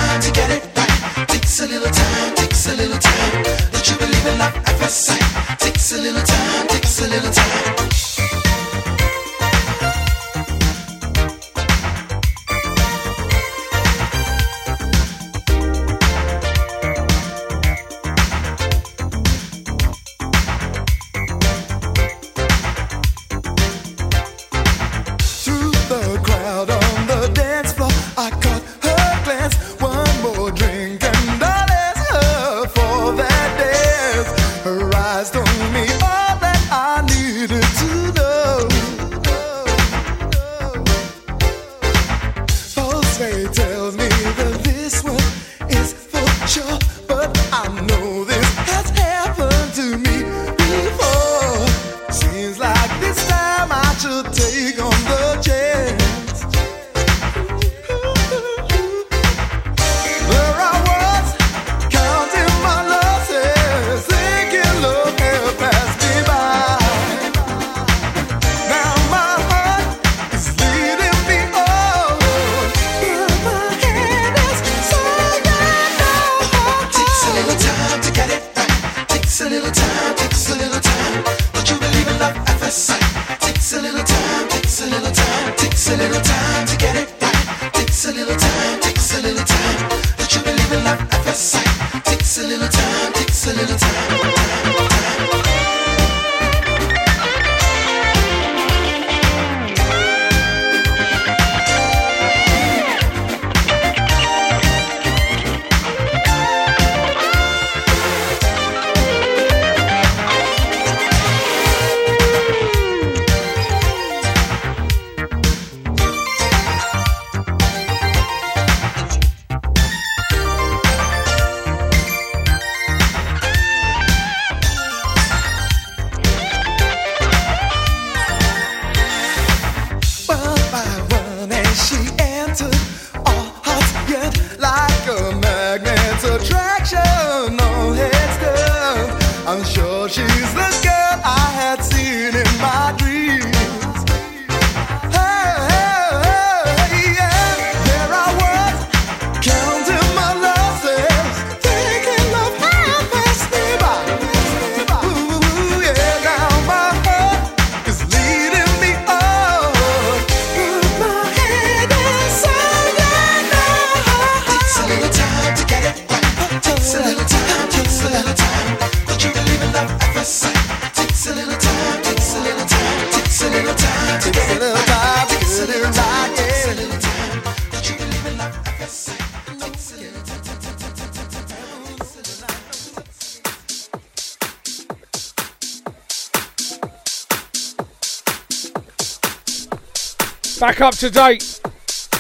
up 190.85 190.95
to 190.97 191.09
date. 191.09 191.61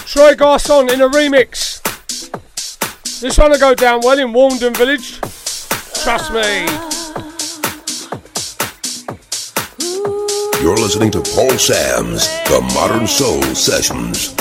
Trois 0.06 0.34
Garcon 0.34 0.90
in 0.90 1.02
a 1.02 1.08
remix. 1.08 1.82
This 3.20 3.36
one'll 3.36 3.58
go 3.58 3.74
down 3.74 4.00
well 4.02 4.18
in 4.18 4.32
Walden 4.32 4.72
Village. 4.72 5.20
Trust 6.02 6.32
me. 6.32 6.64
You're 10.62 10.78
listening 10.78 11.10
to 11.10 11.20
Paul 11.20 11.58
Sam's 11.58 12.26
The 12.48 12.62
Modern 12.74 13.06
Soul 13.06 13.42
Sessions. 13.54 14.33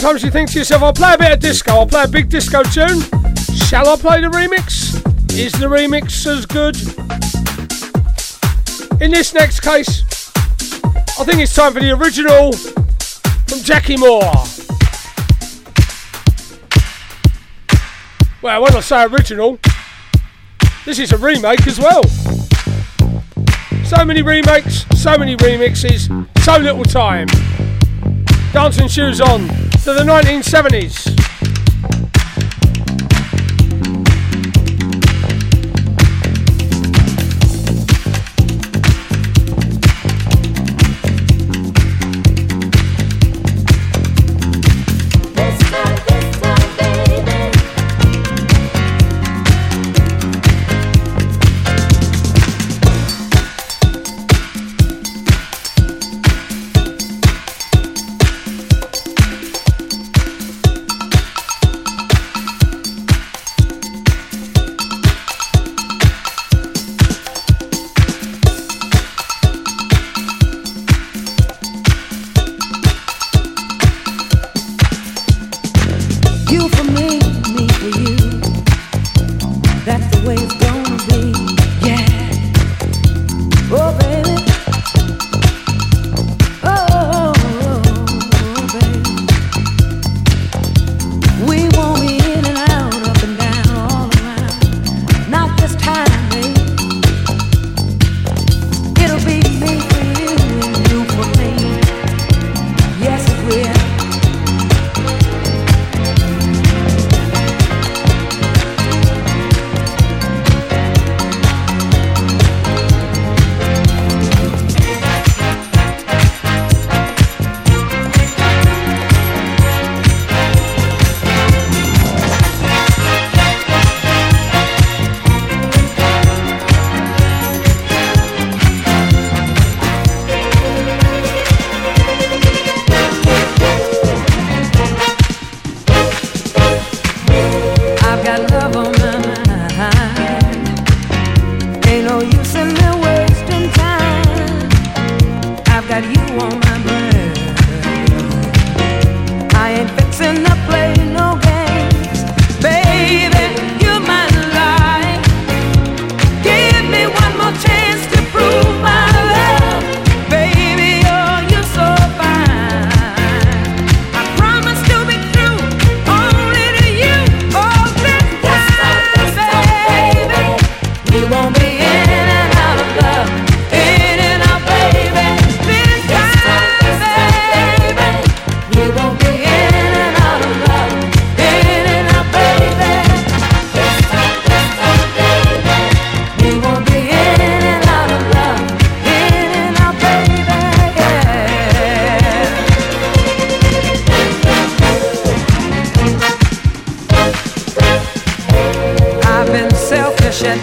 sometimes 0.00 0.24
you 0.24 0.30
think 0.32 0.50
to 0.50 0.58
yourself, 0.58 0.82
I'll 0.82 0.92
play 0.92 1.14
a 1.14 1.18
bit 1.18 1.30
of 1.30 1.38
disco, 1.38 1.70
I'll 1.70 1.86
play 1.86 2.02
a 2.02 2.08
big 2.08 2.28
disco 2.28 2.64
tune. 2.64 3.00
Shall 3.54 3.88
I 3.88 3.94
play 3.94 4.20
the 4.20 4.26
remix? 4.26 4.96
Is 5.38 5.52
the 5.52 5.66
remix 5.66 6.26
as 6.26 6.46
good? 6.46 6.74
In 9.00 9.12
this 9.12 9.32
next 9.34 9.60
case, 9.60 10.02
I 11.16 11.22
think 11.22 11.38
it's 11.38 11.54
time 11.54 11.74
for 11.74 11.78
the 11.78 11.92
original 11.92 12.50
from 13.46 13.60
Jackie 13.60 13.96
Moore. 13.96 14.32
Well, 18.42 18.62
when 18.62 18.74
I 18.74 18.80
say 18.80 19.04
original, 19.04 19.60
this 20.84 20.98
is 20.98 21.12
a 21.12 21.18
remake 21.18 21.68
as 21.68 21.78
well. 21.78 22.02
So 23.84 24.04
many 24.04 24.22
remakes, 24.22 24.86
so 24.96 25.16
many 25.16 25.36
remixes, 25.36 26.08
so 26.40 26.56
little 26.56 26.82
time. 26.82 27.28
Dancing 28.52 28.88
shoes 28.88 29.20
on 29.20 29.63
to 29.84 29.92
the 29.92 30.00
1970s. 30.00 31.03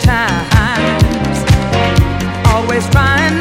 Times. 0.02 1.38
Always 2.48 2.90
trying 2.90 3.41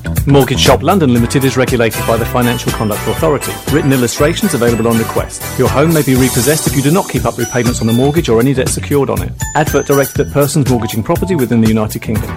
Mortgage 0.27 0.59
Shop 0.59 0.83
London 0.83 1.13
Limited 1.13 1.43
is 1.43 1.57
regulated 1.57 2.05
by 2.05 2.15
the 2.15 2.25
Financial 2.25 2.71
Conduct 2.71 3.01
Authority. 3.07 3.51
Written 3.73 3.91
illustrations 3.91 4.53
available 4.53 4.87
on 4.87 4.97
request. 4.97 5.41
Your 5.57 5.67
home 5.67 5.93
may 5.93 6.03
be 6.03 6.15
repossessed 6.15 6.67
if 6.67 6.75
you 6.75 6.81
do 6.81 6.91
not 6.91 7.09
keep 7.09 7.25
up 7.25 7.37
repayments 7.37 7.81
on 7.81 7.87
the 7.87 7.93
mortgage 7.93 8.29
or 8.29 8.39
any 8.39 8.53
debt 8.53 8.69
secured 8.69 9.09
on 9.09 9.21
it. 9.23 9.31
Advert 9.55 9.87
directed 9.87 10.27
at 10.27 10.33
persons 10.33 10.69
mortgaging 10.69 11.01
property 11.03 11.35
within 11.35 11.59
the 11.61 11.67
United 11.67 12.01
Kingdom. 12.01 12.29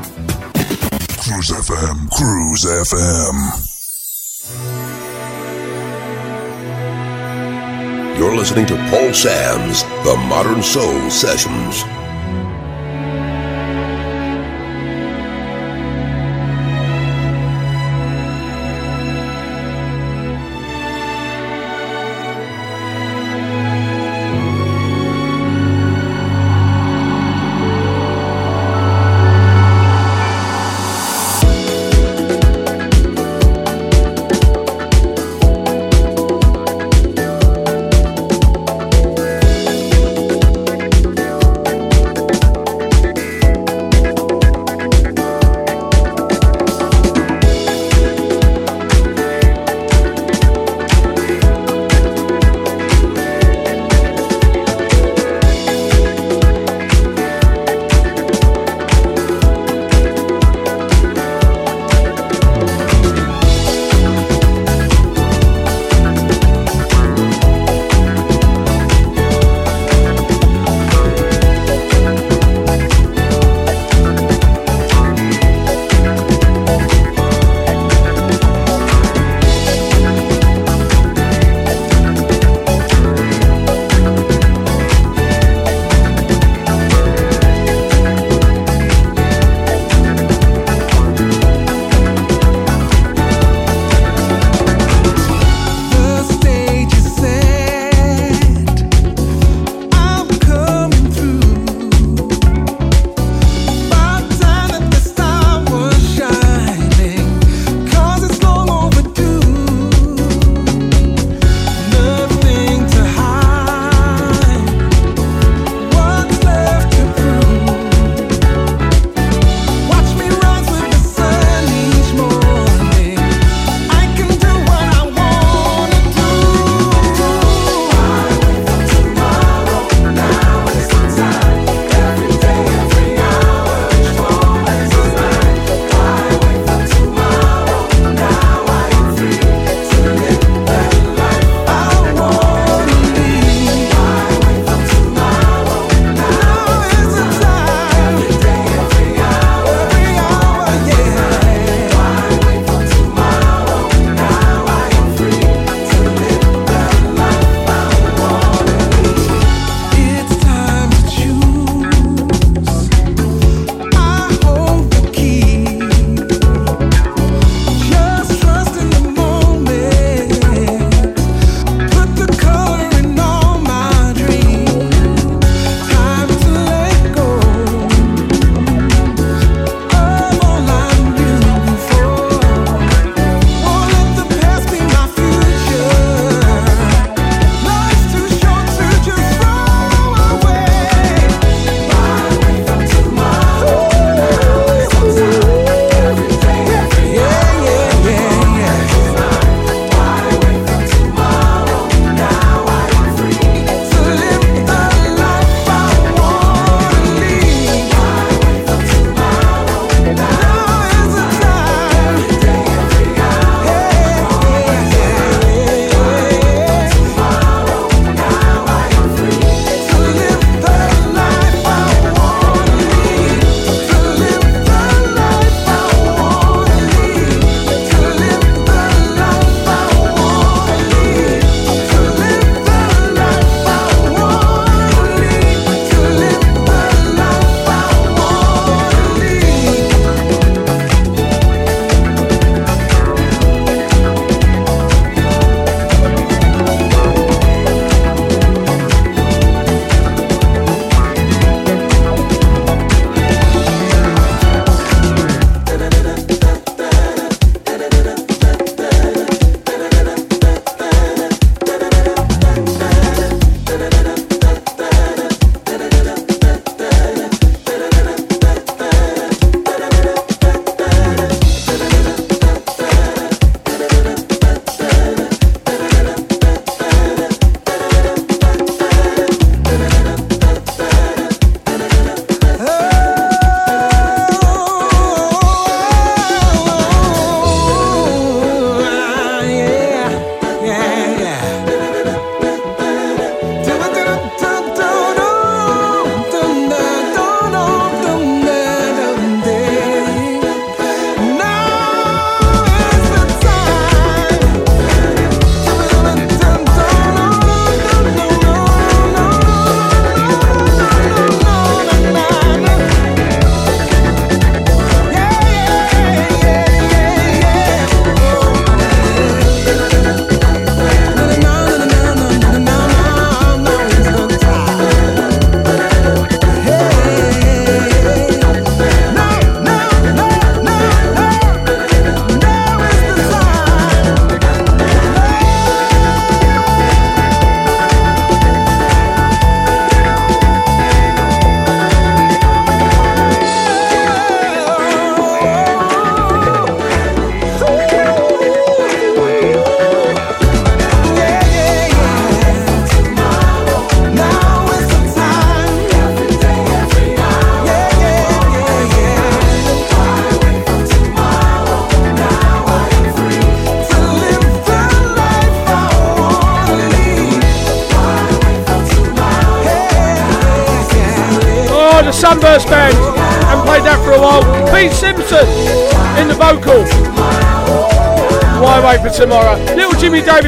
Cruise 1.20 1.50
FM, 1.50 2.10
Cruise 2.10 2.64
FM. 2.64 3.38
You're 8.18 8.36
listening 8.36 8.66
to 8.66 8.76
Paul 8.90 9.12
Sam's 9.12 9.82
The 10.04 10.16
Modern 10.28 10.62
Soul 10.62 11.10
Sessions. 11.10 11.84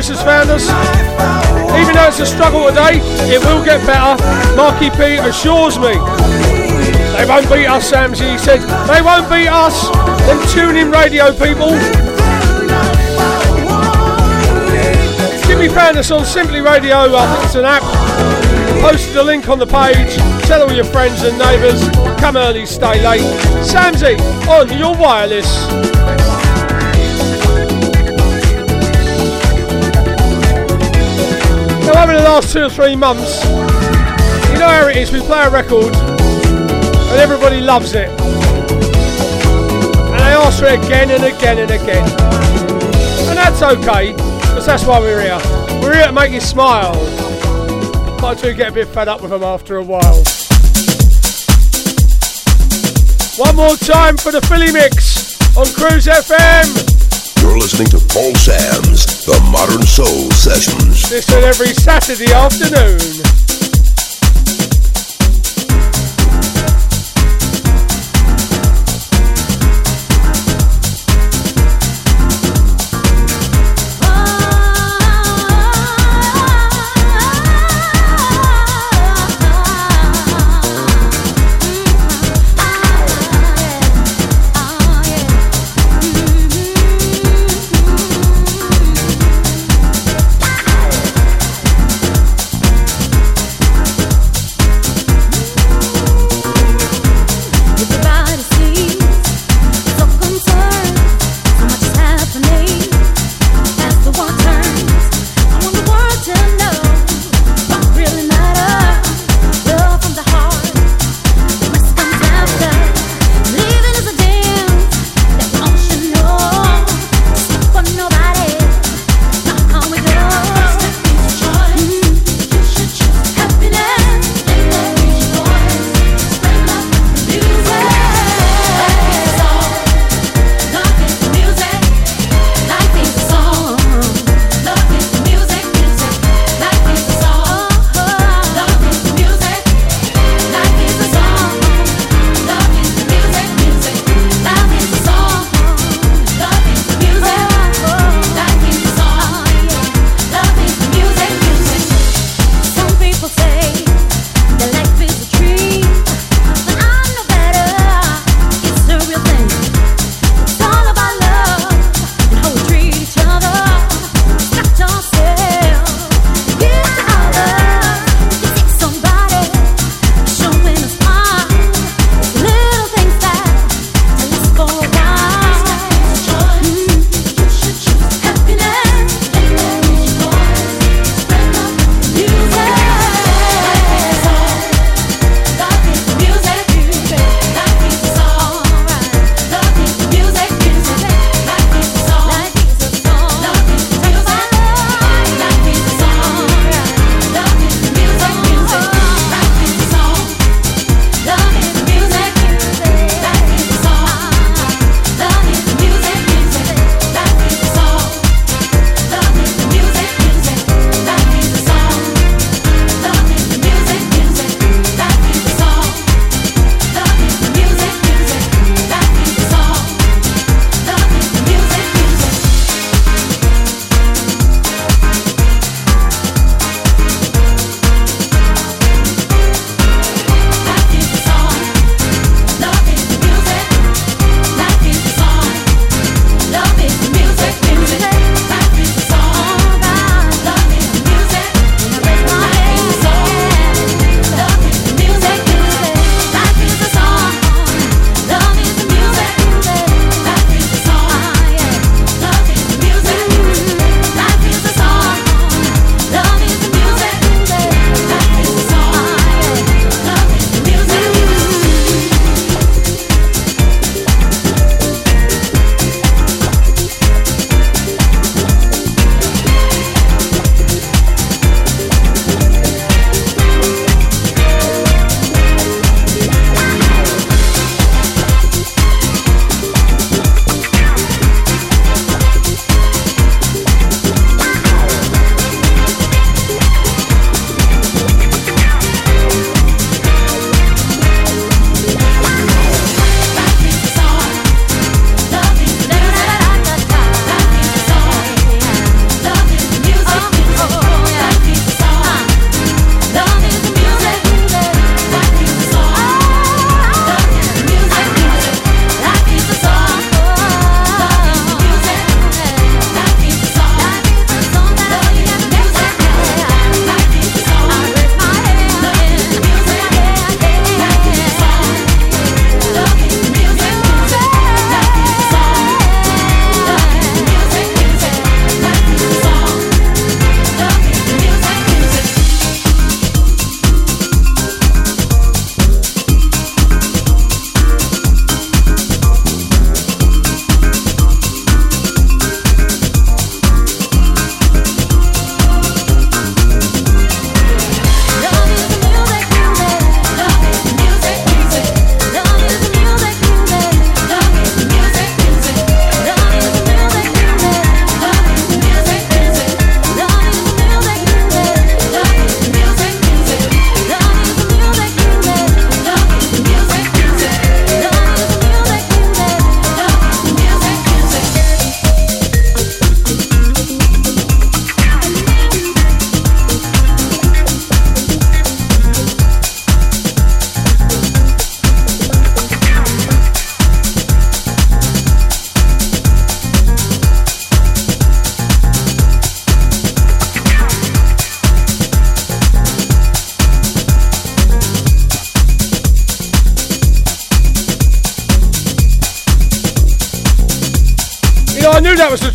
Has 0.06 0.22
found 0.22 0.50
us. 0.50 0.62
Even 1.82 1.96
though 1.96 2.06
it's 2.06 2.20
a 2.20 2.26
struggle 2.26 2.68
today, 2.68 3.00
it 3.26 3.42
will 3.42 3.64
get 3.64 3.84
better. 3.84 4.14
Marky 4.54 4.88
P 4.90 5.16
assures 5.18 5.80
me. 5.80 5.98
They 7.16 7.26
won't 7.26 7.50
beat 7.50 7.66
us, 7.66 7.90
Samsy. 7.90 8.30
He 8.30 8.38
said, 8.38 8.60
they 8.86 9.02
won't 9.02 9.28
beat 9.28 9.48
us. 9.48 9.88
Them 10.28 10.38
TuneIn 10.54 10.92
Radio 10.94 11.32
people. 11.32 11.74
Jimmy 15.48 15.68
found 15.68 15.98
us 15.98 16.12
on 16.12 16.24
Simply 16.24 16.60
Radio. 16.60 16.96
I 17.16 17.26
think 17.34 17.44
it's 17.44 17.56
an 17.56 17.64
app. 17.64 17.82
Posted 18.80 19.16
a 19.16 19.24
link 19.24 19.48
on 19.48 19.58
the 19.58 19.66
page. 19.66 20.14
Tell 20.46 20.62
all 20.62 20.72
your 20.72 20.84
friends 20.84 21.22
and 21.22 21.36
neighbours. 21.36 21.82
Come 22.20 22.36
early, 22.36 22.64
stay 22.64 23.02
late. 23.02 23.26
Samsy 23.66 24.16
on 24.48 24.68
your 24.78 24.94
wireless. 24.96 26.25
Over 31.96 32.12
the 32.12 32.22
last 32.22 32.52
two 32.52 32.64
or 32.64 32.68
three 32.68 32.94
months, 32.94 33.42
you 33.44 34.58
know 34.58 34.68
how 34.68 34.86
it 34.88 34.96
is. 34.96 35.10
We 35.10 35.20
play 35.20 35.44
a 35.44 35.50
record 35.50 35.94
and 35.96 37.18
everybody 37.18 37.60
loves 37.60 37.94
it. 37.94 38.10
And 38.10 38.18
they 40.20 40.34
ask 40.36 40.58
for 40.60 40.66
it 40.66 40.84
again 40.84 41.10
and 41.10 41.24
again 41.24 41.58
and 41.58 41.70
again. 41.70 42.06
And 43.28 43.38
that's 43.38 43.62
okay, 43.62 44.12
because 44.12 44.66
that's 44.66 44.84
why 44.84 45.00
we're 45.00 45.22
here. 45.22 45.40
We're 45.80 45.94
here 45.94 46.06
to 46.06 46.12
make 46.12 46.32
you 46.32 46.40
smile. 46.40 46.94
But 48.20 48.24
I 48.24 48.34
do 48.40 48.54
get 48.54 48.68
a 48.68 48.72
bit 48.72 48.88
fed 48.88 49.08
up 49.08 49.22
with 49.22 49.30
them 49.30 49.42
after 49.42 49.78
a 49.78 49.82
while. 49.82 50.22
One 53.38 53.56
more 53.56 53.76
time 53.76 54.16
for 54.16 54.32
the 54.32 54.40
Philly 54.48 54.70
mix 54.70 55.40
on 55.56 55.66
Cruise 55.74 56.06
FM. 56.06 57.05
You're 57.40 57.58
listening 57.58 57.88
to 57.88 57.98
Paul 58.12 58.34
Sams 58.34 59.24
The 59.26 59.38
Modern 59.50 59.82
Soul 59.82 60.30
Sessions. 60.32 61.08
This 61.08 61.28
Listen 61.28 61.44
every 61.44 61.74
Saturday 61.74 62.32
afternoon. 62.32 63.55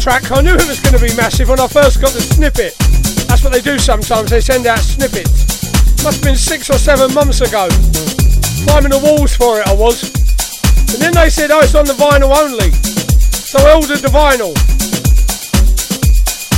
Track. 0.01 0.31
I 0.31 0.41
knew 0.41 0.57
it 0.57 0.67
was 0.67 0.79
going 0.81 0.97
to 0.97 1.03
be 1.03 1.13
massive 1.15 1.49
when 1.49 1.59
I 1.59 1.67
first 1.67 2.01
got 2.01 2.09
the 2.09 2.21
snippet. 2.21 2.73
That's 3.29 3.43
what 3.43 3.53
they 3.53 3.61
do 3.61 3.77
sometimes. 3.77 4.31
They 4.31 4.41
send 4.41 4.65
out 4.65 4.79
snippets. 4.79 5.45
Must 6.03 6.17
have 6.17 6.23
been 6.25 6.35
six 6.35 6.71
or 6.71 6.79
seven 6.81 7.13
months 7.13 7.41
ago. 7.41 7.69
Climbing 8.65 8.89
the 8.89 9.01
walls 9.03 9.37
for 9.37 9.61
it, 9.61 9.67
I 9.67 9.73
was. 9.77 10.09
And 10.89 10.97
then 11.05 11.13
they 11.13 11.29
said, 11.29 11.51
oh, 11.51 11.61
it's 11.61 11.75
on 11.75 11.85
the 11.85 11.93
vinyl 11.93 12.33
only. 12.33 12.73
So 12.73 13.61
I 13.61 13.77
ordered 13.77 14.01
the 14.01 14.09
vinyl. 14.09 14.57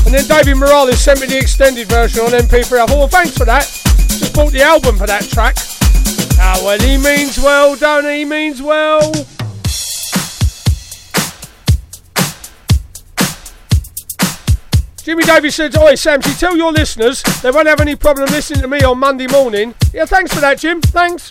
And 0.07 0.15
then 0.15 0.23
David 0.23 0.55
Morales 0.55 0.99
sent 0.99 1.19
me 1.19 1.27
the 1.27 1.37
extended 1.37 1.89
version 1.89 2.23
on 2.23 2.31
MP3. 2.31 2.79
I 2.79 2.85
thought, 2.87 2.95
well, 2.95 3.07
thanks 3.11 3.35
for 3.37 3.43
that. 3.43 3.67
Just 4.07 4.33
bought 4.33 4.53
the 4.53 4.63
album 4.63 4.95
for 4.95 5.07
that 5.07 5.27
track. 5.27 5.57
Ah, 6.39 6.59
well, 6.63 6.79
he 6.79 6.95
means 6.95 7.37
well, 7.39 7.75
don't 7.75 8.05
he? 8.05 8.19
He 8.19 8.25
means 8.25 8.61
well. 8.61 9.11
Jimmy 15.03 15.23
Davis 15.23 15.55
said, 15.55 15.75
Oi, 15.77 15.93
Samsy, 15.93 16.39
tell 16.39 16.55
your 16.55 16.71
listeners 16.71 17.21
they 17.41 17.51
won't 17.51 17.67
have 17.67 17.81
any 17.81 17.93
problem 17.95 18.29
listening 18.29 18.61
to 18.61 18.69
me 18.69 18.81
on 18.83 18.97
Monday 18.97 19.27
morning. 19.27 19.75
Yeah, 19.93 20.05
thanks 20.05 20.33
for 20.33 20.39
that, 20.39 20.59
Jim. 20.59 20.79
Thanks. 20.79 21.29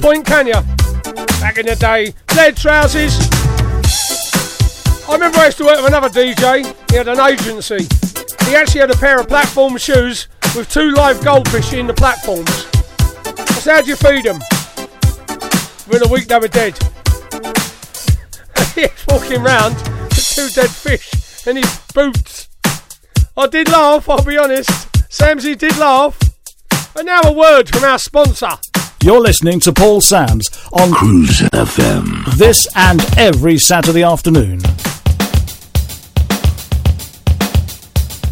Point, 0.00 0.24
can 0.24 0.46
you? 0.46 0.54
Back 1.40 1.58
in 1.58 1.66
the 1.66 1.76
day, 1.78 2.14
lead 2.34 2.56
trousers. 2.56 3.18
I 5.06 5.12
remember 5.12 5.38
I 5.38 5.46
used 5.46 5.58
to 5.58 5.64
work 5.64 5.76
with 5.76 5.88
another 5.88 6.08
DJ. 6.08 6.64
He 6.90 6.96
had 6.96 7.06
an 7.06 7.20
agency. 7.20 7.86
He 8.46 8.56
actually 8.56 8.80
had 8.80 8.90
a 8.90 8.96
pair 8.96 9.20
of 9.20 9.28
platform 9.28 9.76
shoes 9.76 10.28
with 10.56 10.70
two 10.70 10.92
live 10.92 11.22
goldfish 11.22 11.74
in 11.74 11.86
the 11.86 11.92
platforms. 11.92 12.66
I 13.26 13.44
said, 13.60 13.74
how 13.74 13.82
do 13.82 13.90
you 13.90 13.96
feed 13.96 14.24
them? 14.24 14.38
Within 15.86 16.08
a 16.08 16.12
week 16.12 16.28
they 16.28 16.38
were 16.38 16.48
dead. 16.48 16.78
He's 18.74 19.06
walking 19.06 19.42
round 19.42 19.74
with 19.74 20.32
two 20.34 20.48
dead 20.48 20.70
fish 20.70 21.46
in 21.46 21.56
his 21.56 21.80
boots. 21.92 22.48
I 23.36 23.46
did 23.48 23.68
laugh, 23.68 24.08
I'll 24.08 24.24
be 24.24 24.38
honest. 24.38 24.70
Samsy 25.10 25.58
did 25.58 25.76
laugh. 25.76 26.18
And 26.96 27.04
now 27.04 27.20
a 27.22 27.32
word 27.32 27.68
from 27.68 27.84
our 27.84 27.98
sponsor. 27.98 28.56
You're 29.02 29.20
listening 29.20 29.60
to 29.60 29.72
Paul 29.72 30.02
Sams 30.02 30.50
on 30.74 30.92
Cruise 30.92 31.40
FM. 31.52 32.24
this 32.36 32.68
and 32.76 33.00
every 33.18 33.56
Saturday 33.56 34.02
afternoon. 34.02 34.60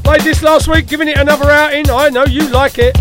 Played 0.05 0.21
this 0.21 0.43
last 0.43 0.69
week, 0.69 0.87
giving 0.87 1.09
it 1.09 1.17
another 1.17 1.51
outing. 1.51 1.89
I 1.91 2.11
know 2.11 2.25
you 2.27 2.47
like 2.49 2.79
it. 2.79 2.97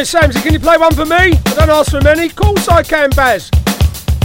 Oi, 0.00 0.04
Samsy, 0.04 0.42
can 0.42 0.54
you 0.54 0.58
play 0.58 0.78
one 0.78 0.94
for 0.94 1.04
me? 1.04 1.14
I 1.14 1.54
don't 1.54 1.68
ask 1.68 1.90
for 1.90 2.00
many. 2.00 2.24
Of 2.24 2.34
course 2.34 2.68
I 2.68 2.82
can, 2.82 3.10
Baz. 3.10 3.50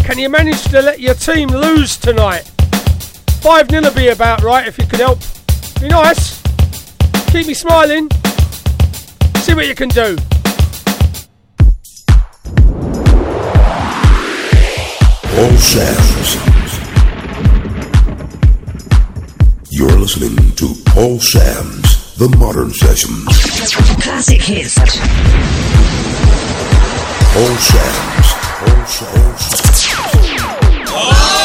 Can 0.06 0.18
you 0.18 0.30
manage 0.30 0.64
to 0.70 0.82
let 0.82 1.02
your 1.02 1.16
team 1.16 1.50
lose 1.50 1.98
tonight? 1.98 2.44
5 3.42 3.70
0 3.70 3.92
be 3.92 4.08
about 4.08 4.42
right 4.42 4.66
if 4.66 4.78
you 4.78 4.88
could 4.88 5.02
help. 5.02 5.20
Be 5.82 5.90
nice. 5.90 6.42
Keep 7.28 7.48
me 7.48 7.54
smiling. 7.54 8.10
See 9.44 9.54
what 9.54 9.68
you 9.68 9.76
can 9.76 9.90
do. 9.90 10.16
Paul 15.36 15.58
Sams. 15.58 16.38
You're 19.72 20.00
listening 20.00 20.56
to 20.56 20.74
Paul 20.86 21.20
Sams, 21.20 21.85
The 22.18 22.30
Modern 22.38 22.70
Sessions. 22.72 23.26
Classic 24.02 24.42
hits. 24.42 24.76
Paul 27.34 27.58
Sams, 27.58 28.36
Thank 30.16 31.45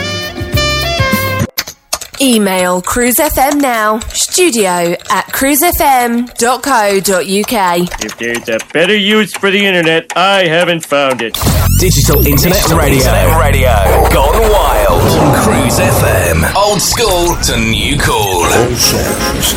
Email 2.21 2.81
cruisefm 2.83 3.59
now, 3.59 3.97
studio 4.09 4.93
at 5.09 5.25
cruisefm.co.uk. 5.33 8.05
If 8.05 8.15
there's 8.19 8.47
a 8.47 8.59
better 8.71 8.95
use 8.95 9.33
for 9.33 9.49
the 9.49 9.65
internet, 9.65 10.05
I 10.15 10.45
haven't 10.45 10.85
found 10.85 11.23
it. 11.23 11.33
Digital 11.79 12.23
Internet 12.27 12.69
Radio. 12.69 12.99
Internet 12.99 13.39
radio. 13.41 13.73
Gone 14.13 14.39
wild. 14.51 15.01
Cruise 15.43 15.79
FM. 15.79 16.53
Old 16.55 16.79
school 16.79 17.35
to 17.41 17.57
new 17.57 17.97
cool. 17.97 18.45
All 18.45 18.75
Sam's. 18.75 19.55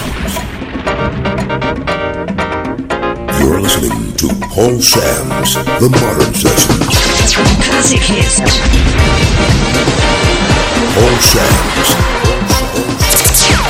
You're 3.40 3.60
listening 3.60 4.16
to 4.16 4.28
Paul 4.48 4.80
Sams 4.80 5.52
The 5.52 5.90
Modern 6.00 6.32
Sessions. 6.32 6.96
Classic 7.62 8.00
hits. 8.00 8.40
Paul 10.94 11.18
Sams. 11.20 12.13
A 13.34 13.63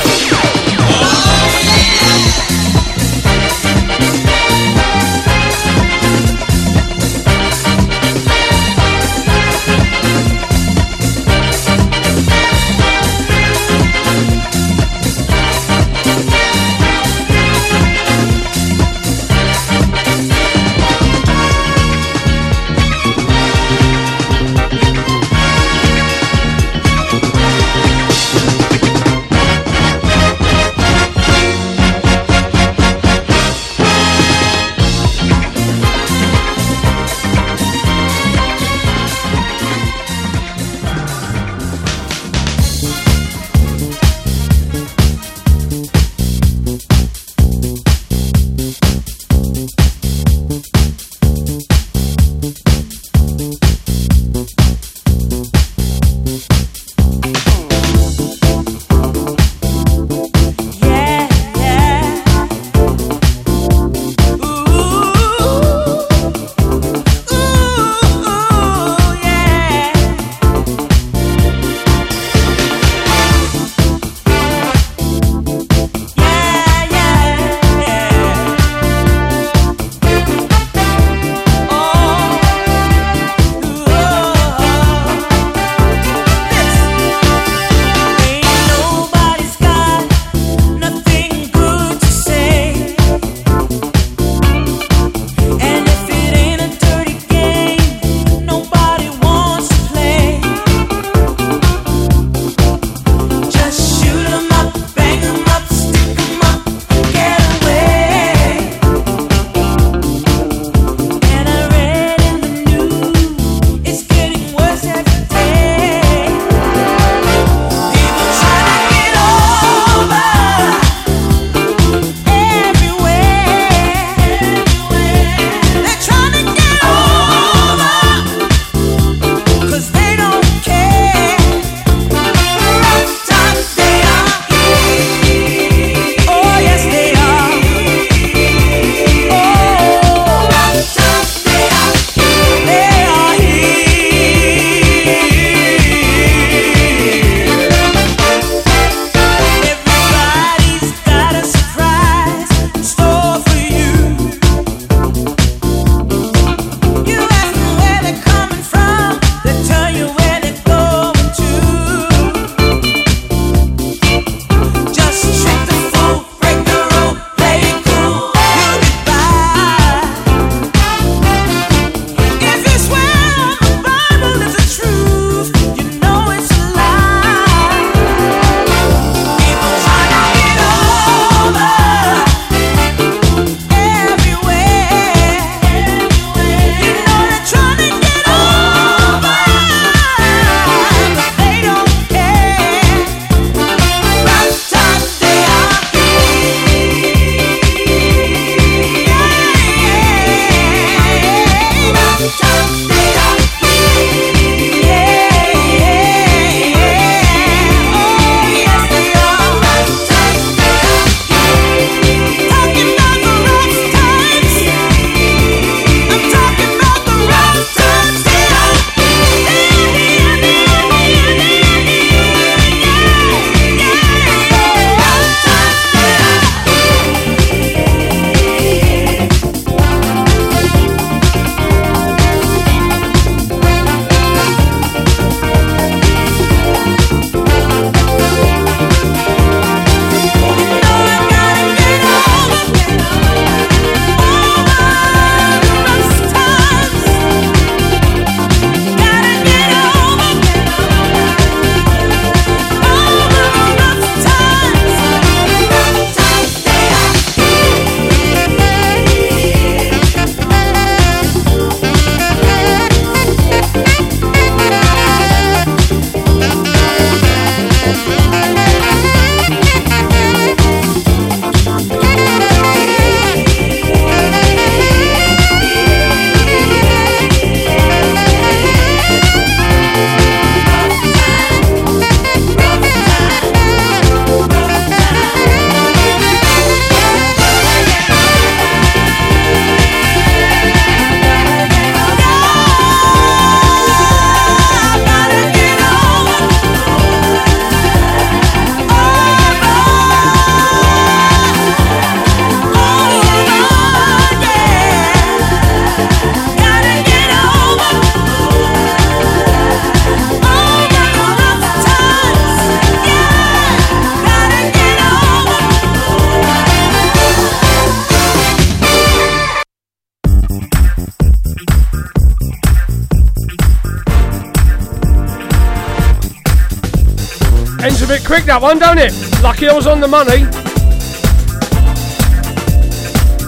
that 328.55 328.61
one, 328.61 328.79
don't 328.79 328.97
it? 328.97 329.11
Lucky 329.43 329.67
I 329.67 329.73
was 329.73 329.85
on 329.85 329.99
the 329.99 330.07
money. 330.07 330.47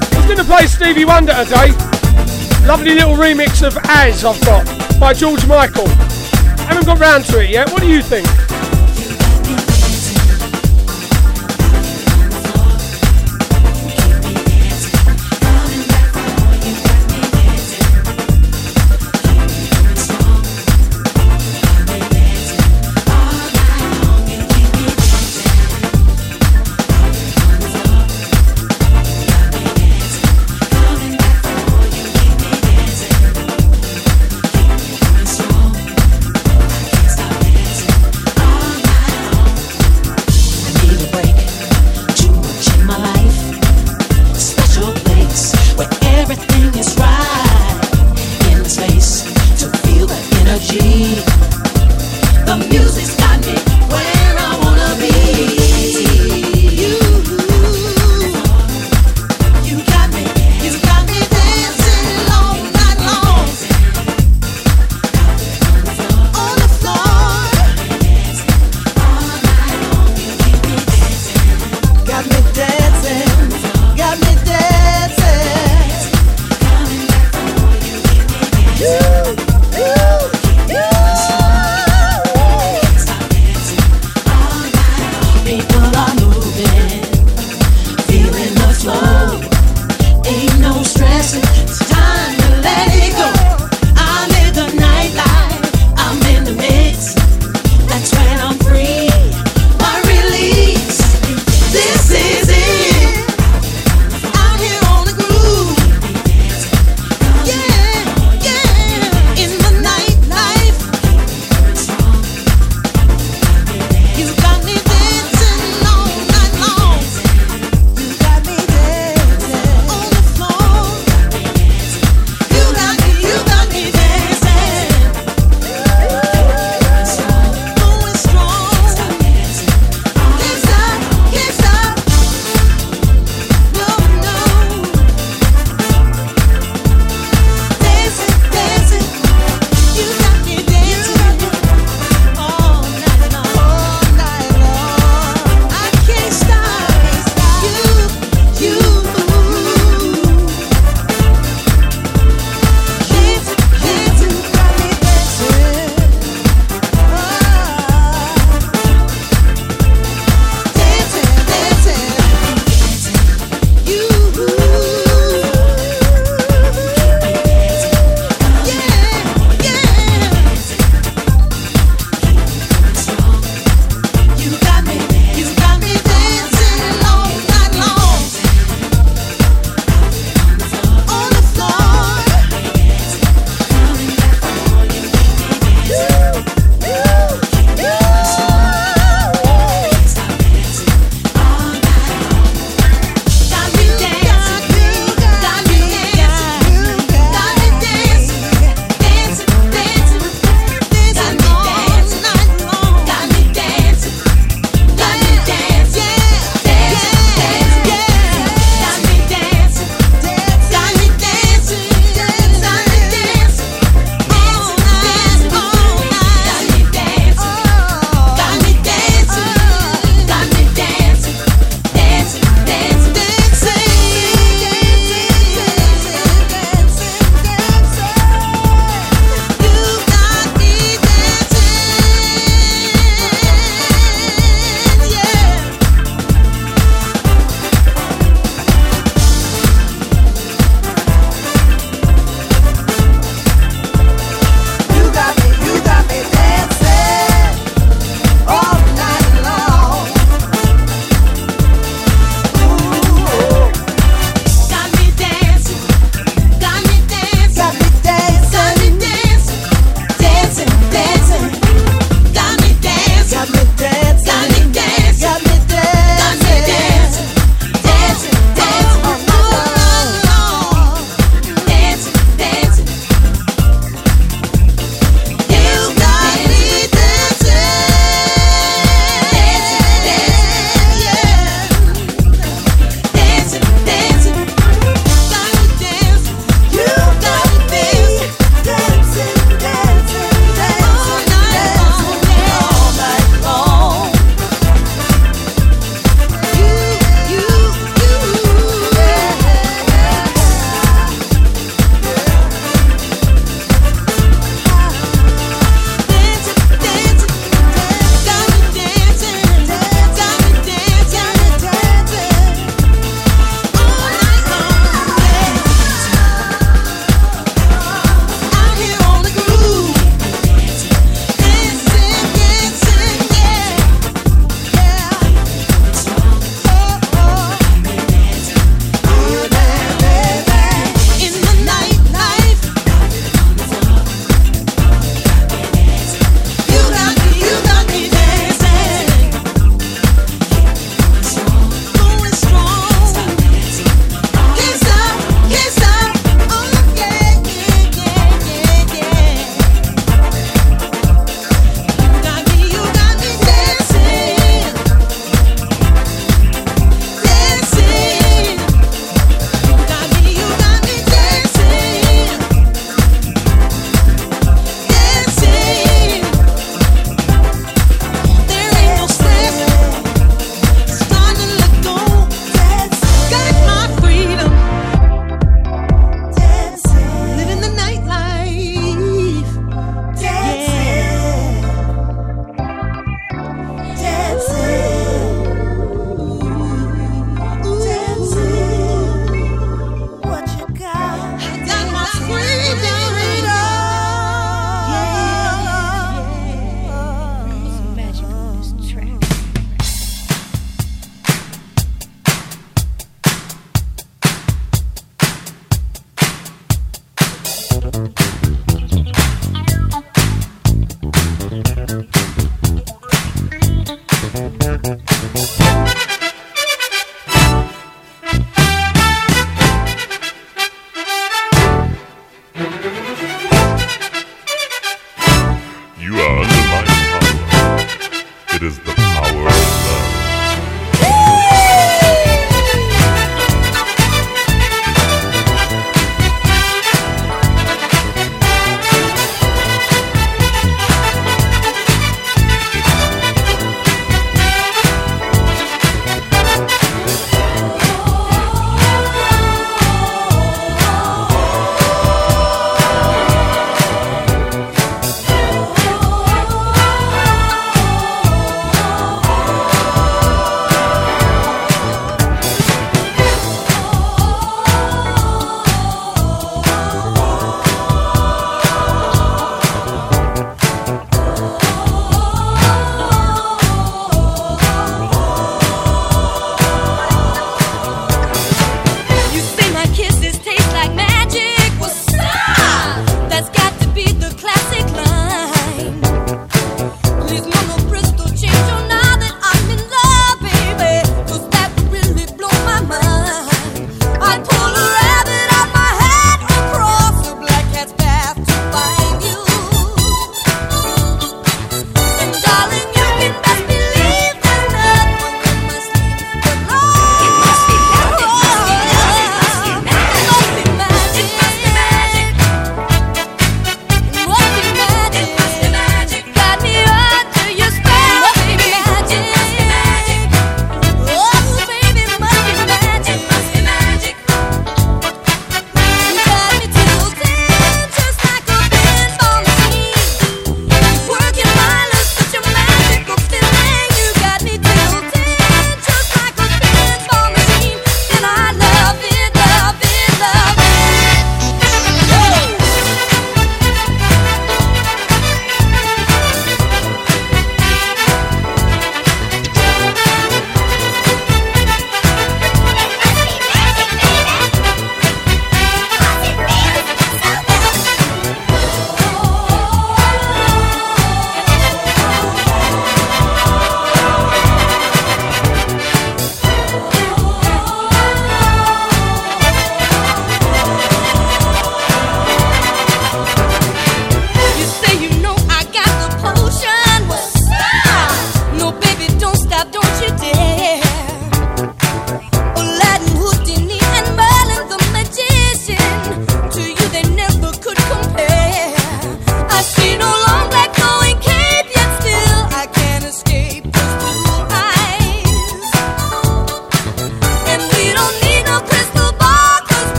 I 0.00 0.16
was 0.16 0.24
going 0.24 0.38
to 0.38 0.44
play 0.44 0.66
Stevie 0.66 1.04
Wonder 1.04 1.34
today. 1.44 1.72
Lovely 2.66 2.94
little 2.94 3.14
remix 3.14 3.66
of 3.66 3.76
As 3.84 4.24
I've 4.24 4.40
got 4.46 4.64
by 4.98 5.12
George 5.12 5.46
Michael. 5.46 5.88
Haven't 6.64 6.86
got 6.86 6.98
round 6.98 7.26
to 7.26 7.42
it 7.42 7.50
yet. 7.50 7.70
What 7.70 7.82
do 7.82 7.88
you 7.88 8.00
think? 8.00 8.26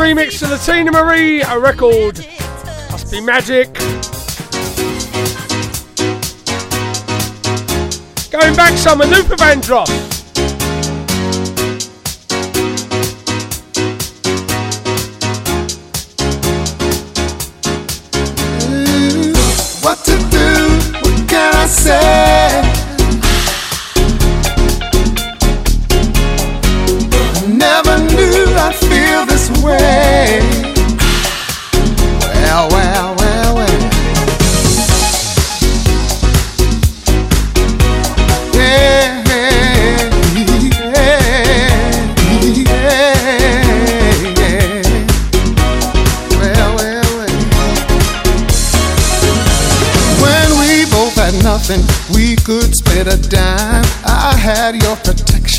remix 0.00 0.38
to 0.38 0.46
the 0.46 0.56
Teena 0.56 0.90
Marie 0.90 1.42
record. 1.58 2.26
Must 2.90 3.12
be 3.12 3.20
magic. 3.20 3.74
Going 8.30 8.56
back 8.56 8.78
some, 8.78 9.00
Luther 9.00 9.36
drop. 9.60 10.09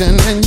and 0.01 0.40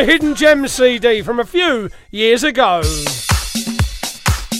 the 0.00 0.06
Hidden 0.06 0.34
Gems 0.34 0.72
CD 0.72 1.20
from 1.20 1.40
a 1.40 1.44
few 1.44 1.90
years 2.10 2.42
ago. 2.42 2.80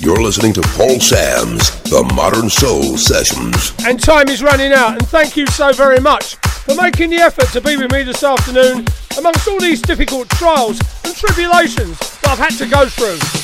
You're 0.03 0.21
listening 0.21 0.53
to 0.53 0.61
Paul 0.61 1.01
Sams 1.01 1.81
The 1.85 2.03
Modern 2.15 2.51
Soul 2.51 2.99
Sessions. 2.99 3.73
And 3.87 3.99
time 3.99 4.29
is 4.29 4.43
running 4.43 4.73
out, 4.73 4.99
and 4.99 5.09
thank 5.09 5.39
you 5.39 5.47
so 5.47 5.73
very 5.73 5.99
much 5.99 6.35
for 6.37 6.75
making 6.75 7.09
the 7.09 7.17
effort 7.17 7.47
to 7.53 7.63
be 7.63 7.79
with 7.79 7.91
me 7.91 8.03
this 8.03 8.23
afternoon 8.23 8.85
amongst 9.17 9.49
all 9.49 9.59
these 9.59 9.81
difficult 9.81 10.29
trials 10.29 10.79
and 11.05 11.17
tribulations 11.17 11.99
that 12.21 12.33
I've 12.33 12.39
had 12.39 12.59
to 12.59 12.67
go 12.67 12.87
through. 12.87 13.40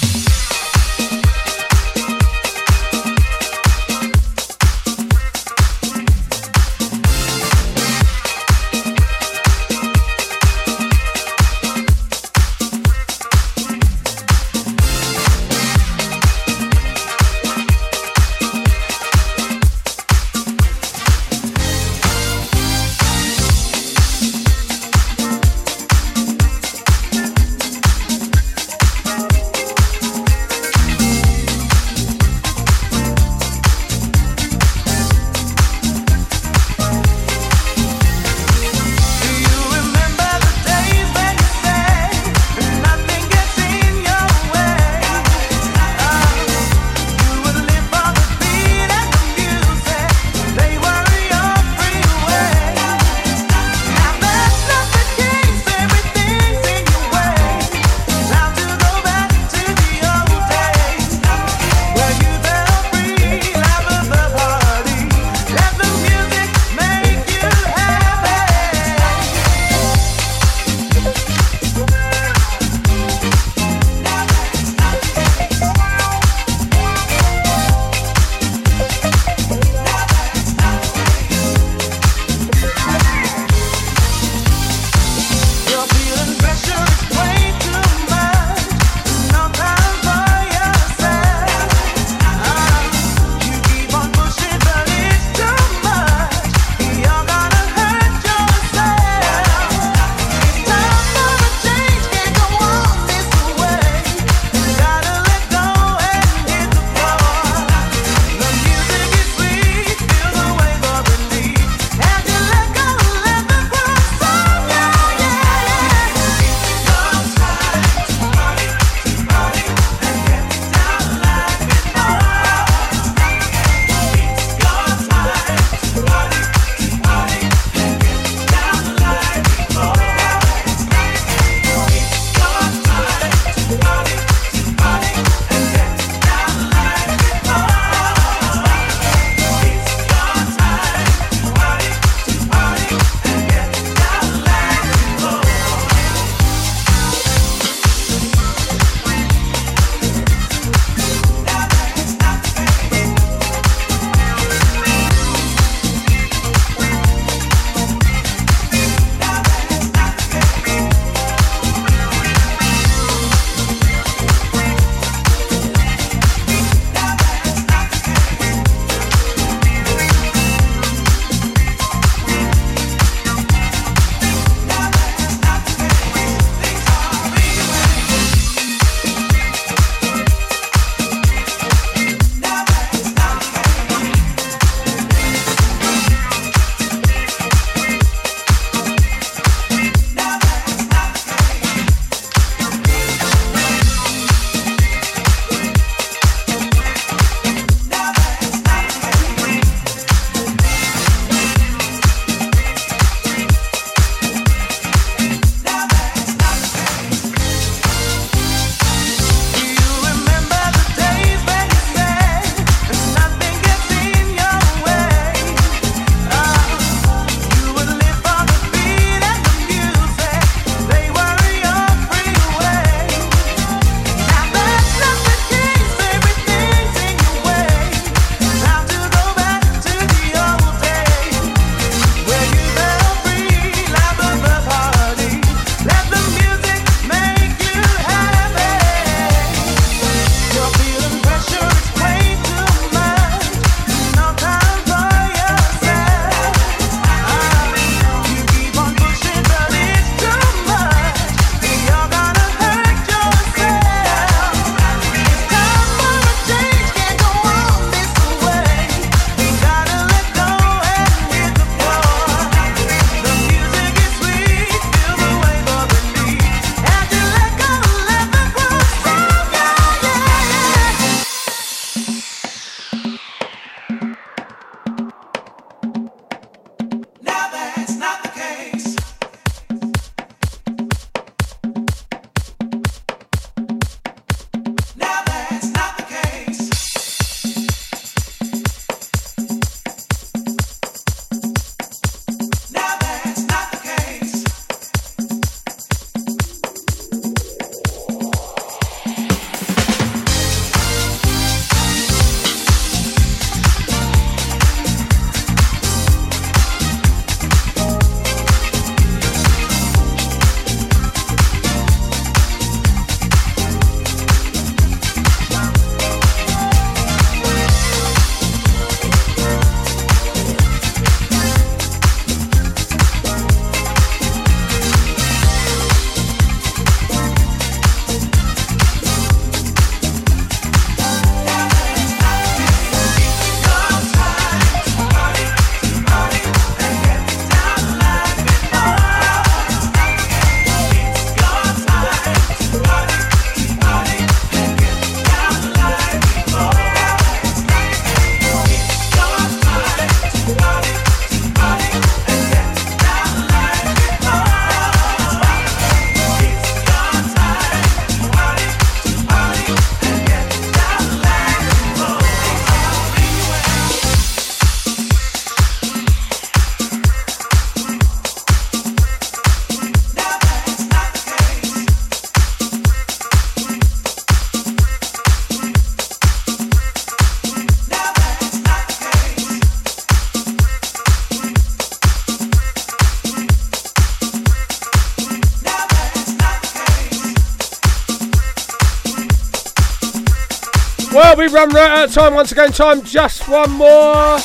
We've 391.67 391.75
right 391.75 391.91
out 391.91 392.09
of 392.09 392.15
time 392.15 392.35
once 392.35 392.53
again. 392.53 392.71
Time 392.71 393.03
just 393.03 393.49
one 393.49 393.73
more. 393.73 394.39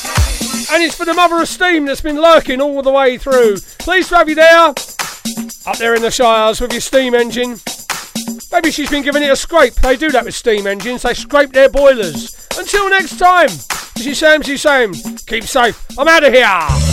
And 0.72 0.82
it's 0.82 0.96
for 0.96 1.06
the 1.06 1.14
mother 1.14 1.40
of 1.40 1.48
steam 1.48 1.86
that's 1.86 2.02
been 2.02 2.20
lurking 2.20 2.60
all 2.60 2.82
the 2.82 2.92
way 2.92 3.20
through. 3.20 3.58
Please 3.78 4.10
have 4.10 4.28
you 4.28 4.34
there. 4.34 4.70
Up 4.70 5.78
there 5.78 5.94
in 5.94 6.02
the 6.02 6.10
Shires 6.10 6.60
with 6.60 6.72
your 6.72 6.82
steam 6.82 7.14
engine. 7.14 7.60
Maybe 8.52 8.72
she's 8.72 8.90
been 8.90 9.04
giving 9.04 9.22
it 9.22 9.30
a 9.30 9.36
scrape. 9.36 9.76
They 9.76 9.98
do 9.98 10.10
that 10.10 10.26
with 10.26 10.34
steam 10.34 10.66
engines. 10.66 11.04
They 11.04 11.14
scrape 11.14 11.52
their 11.52 11.70
boilers. 11.70 12.48
Until 12.58 12.90
next 12.90 13.20
time. 13.20 13.50
This 13.96 14.08
is 14.08 14.18
Sam, 14.18 14.42
this 14.42 14.64
Sam. 14.64 14.92
Keep 15.28 15.44
safe. 15.44 15.86
I'm 16.00 16.08
out 16.08 16.24
of 16.24 16.34
here. 16.34 16.91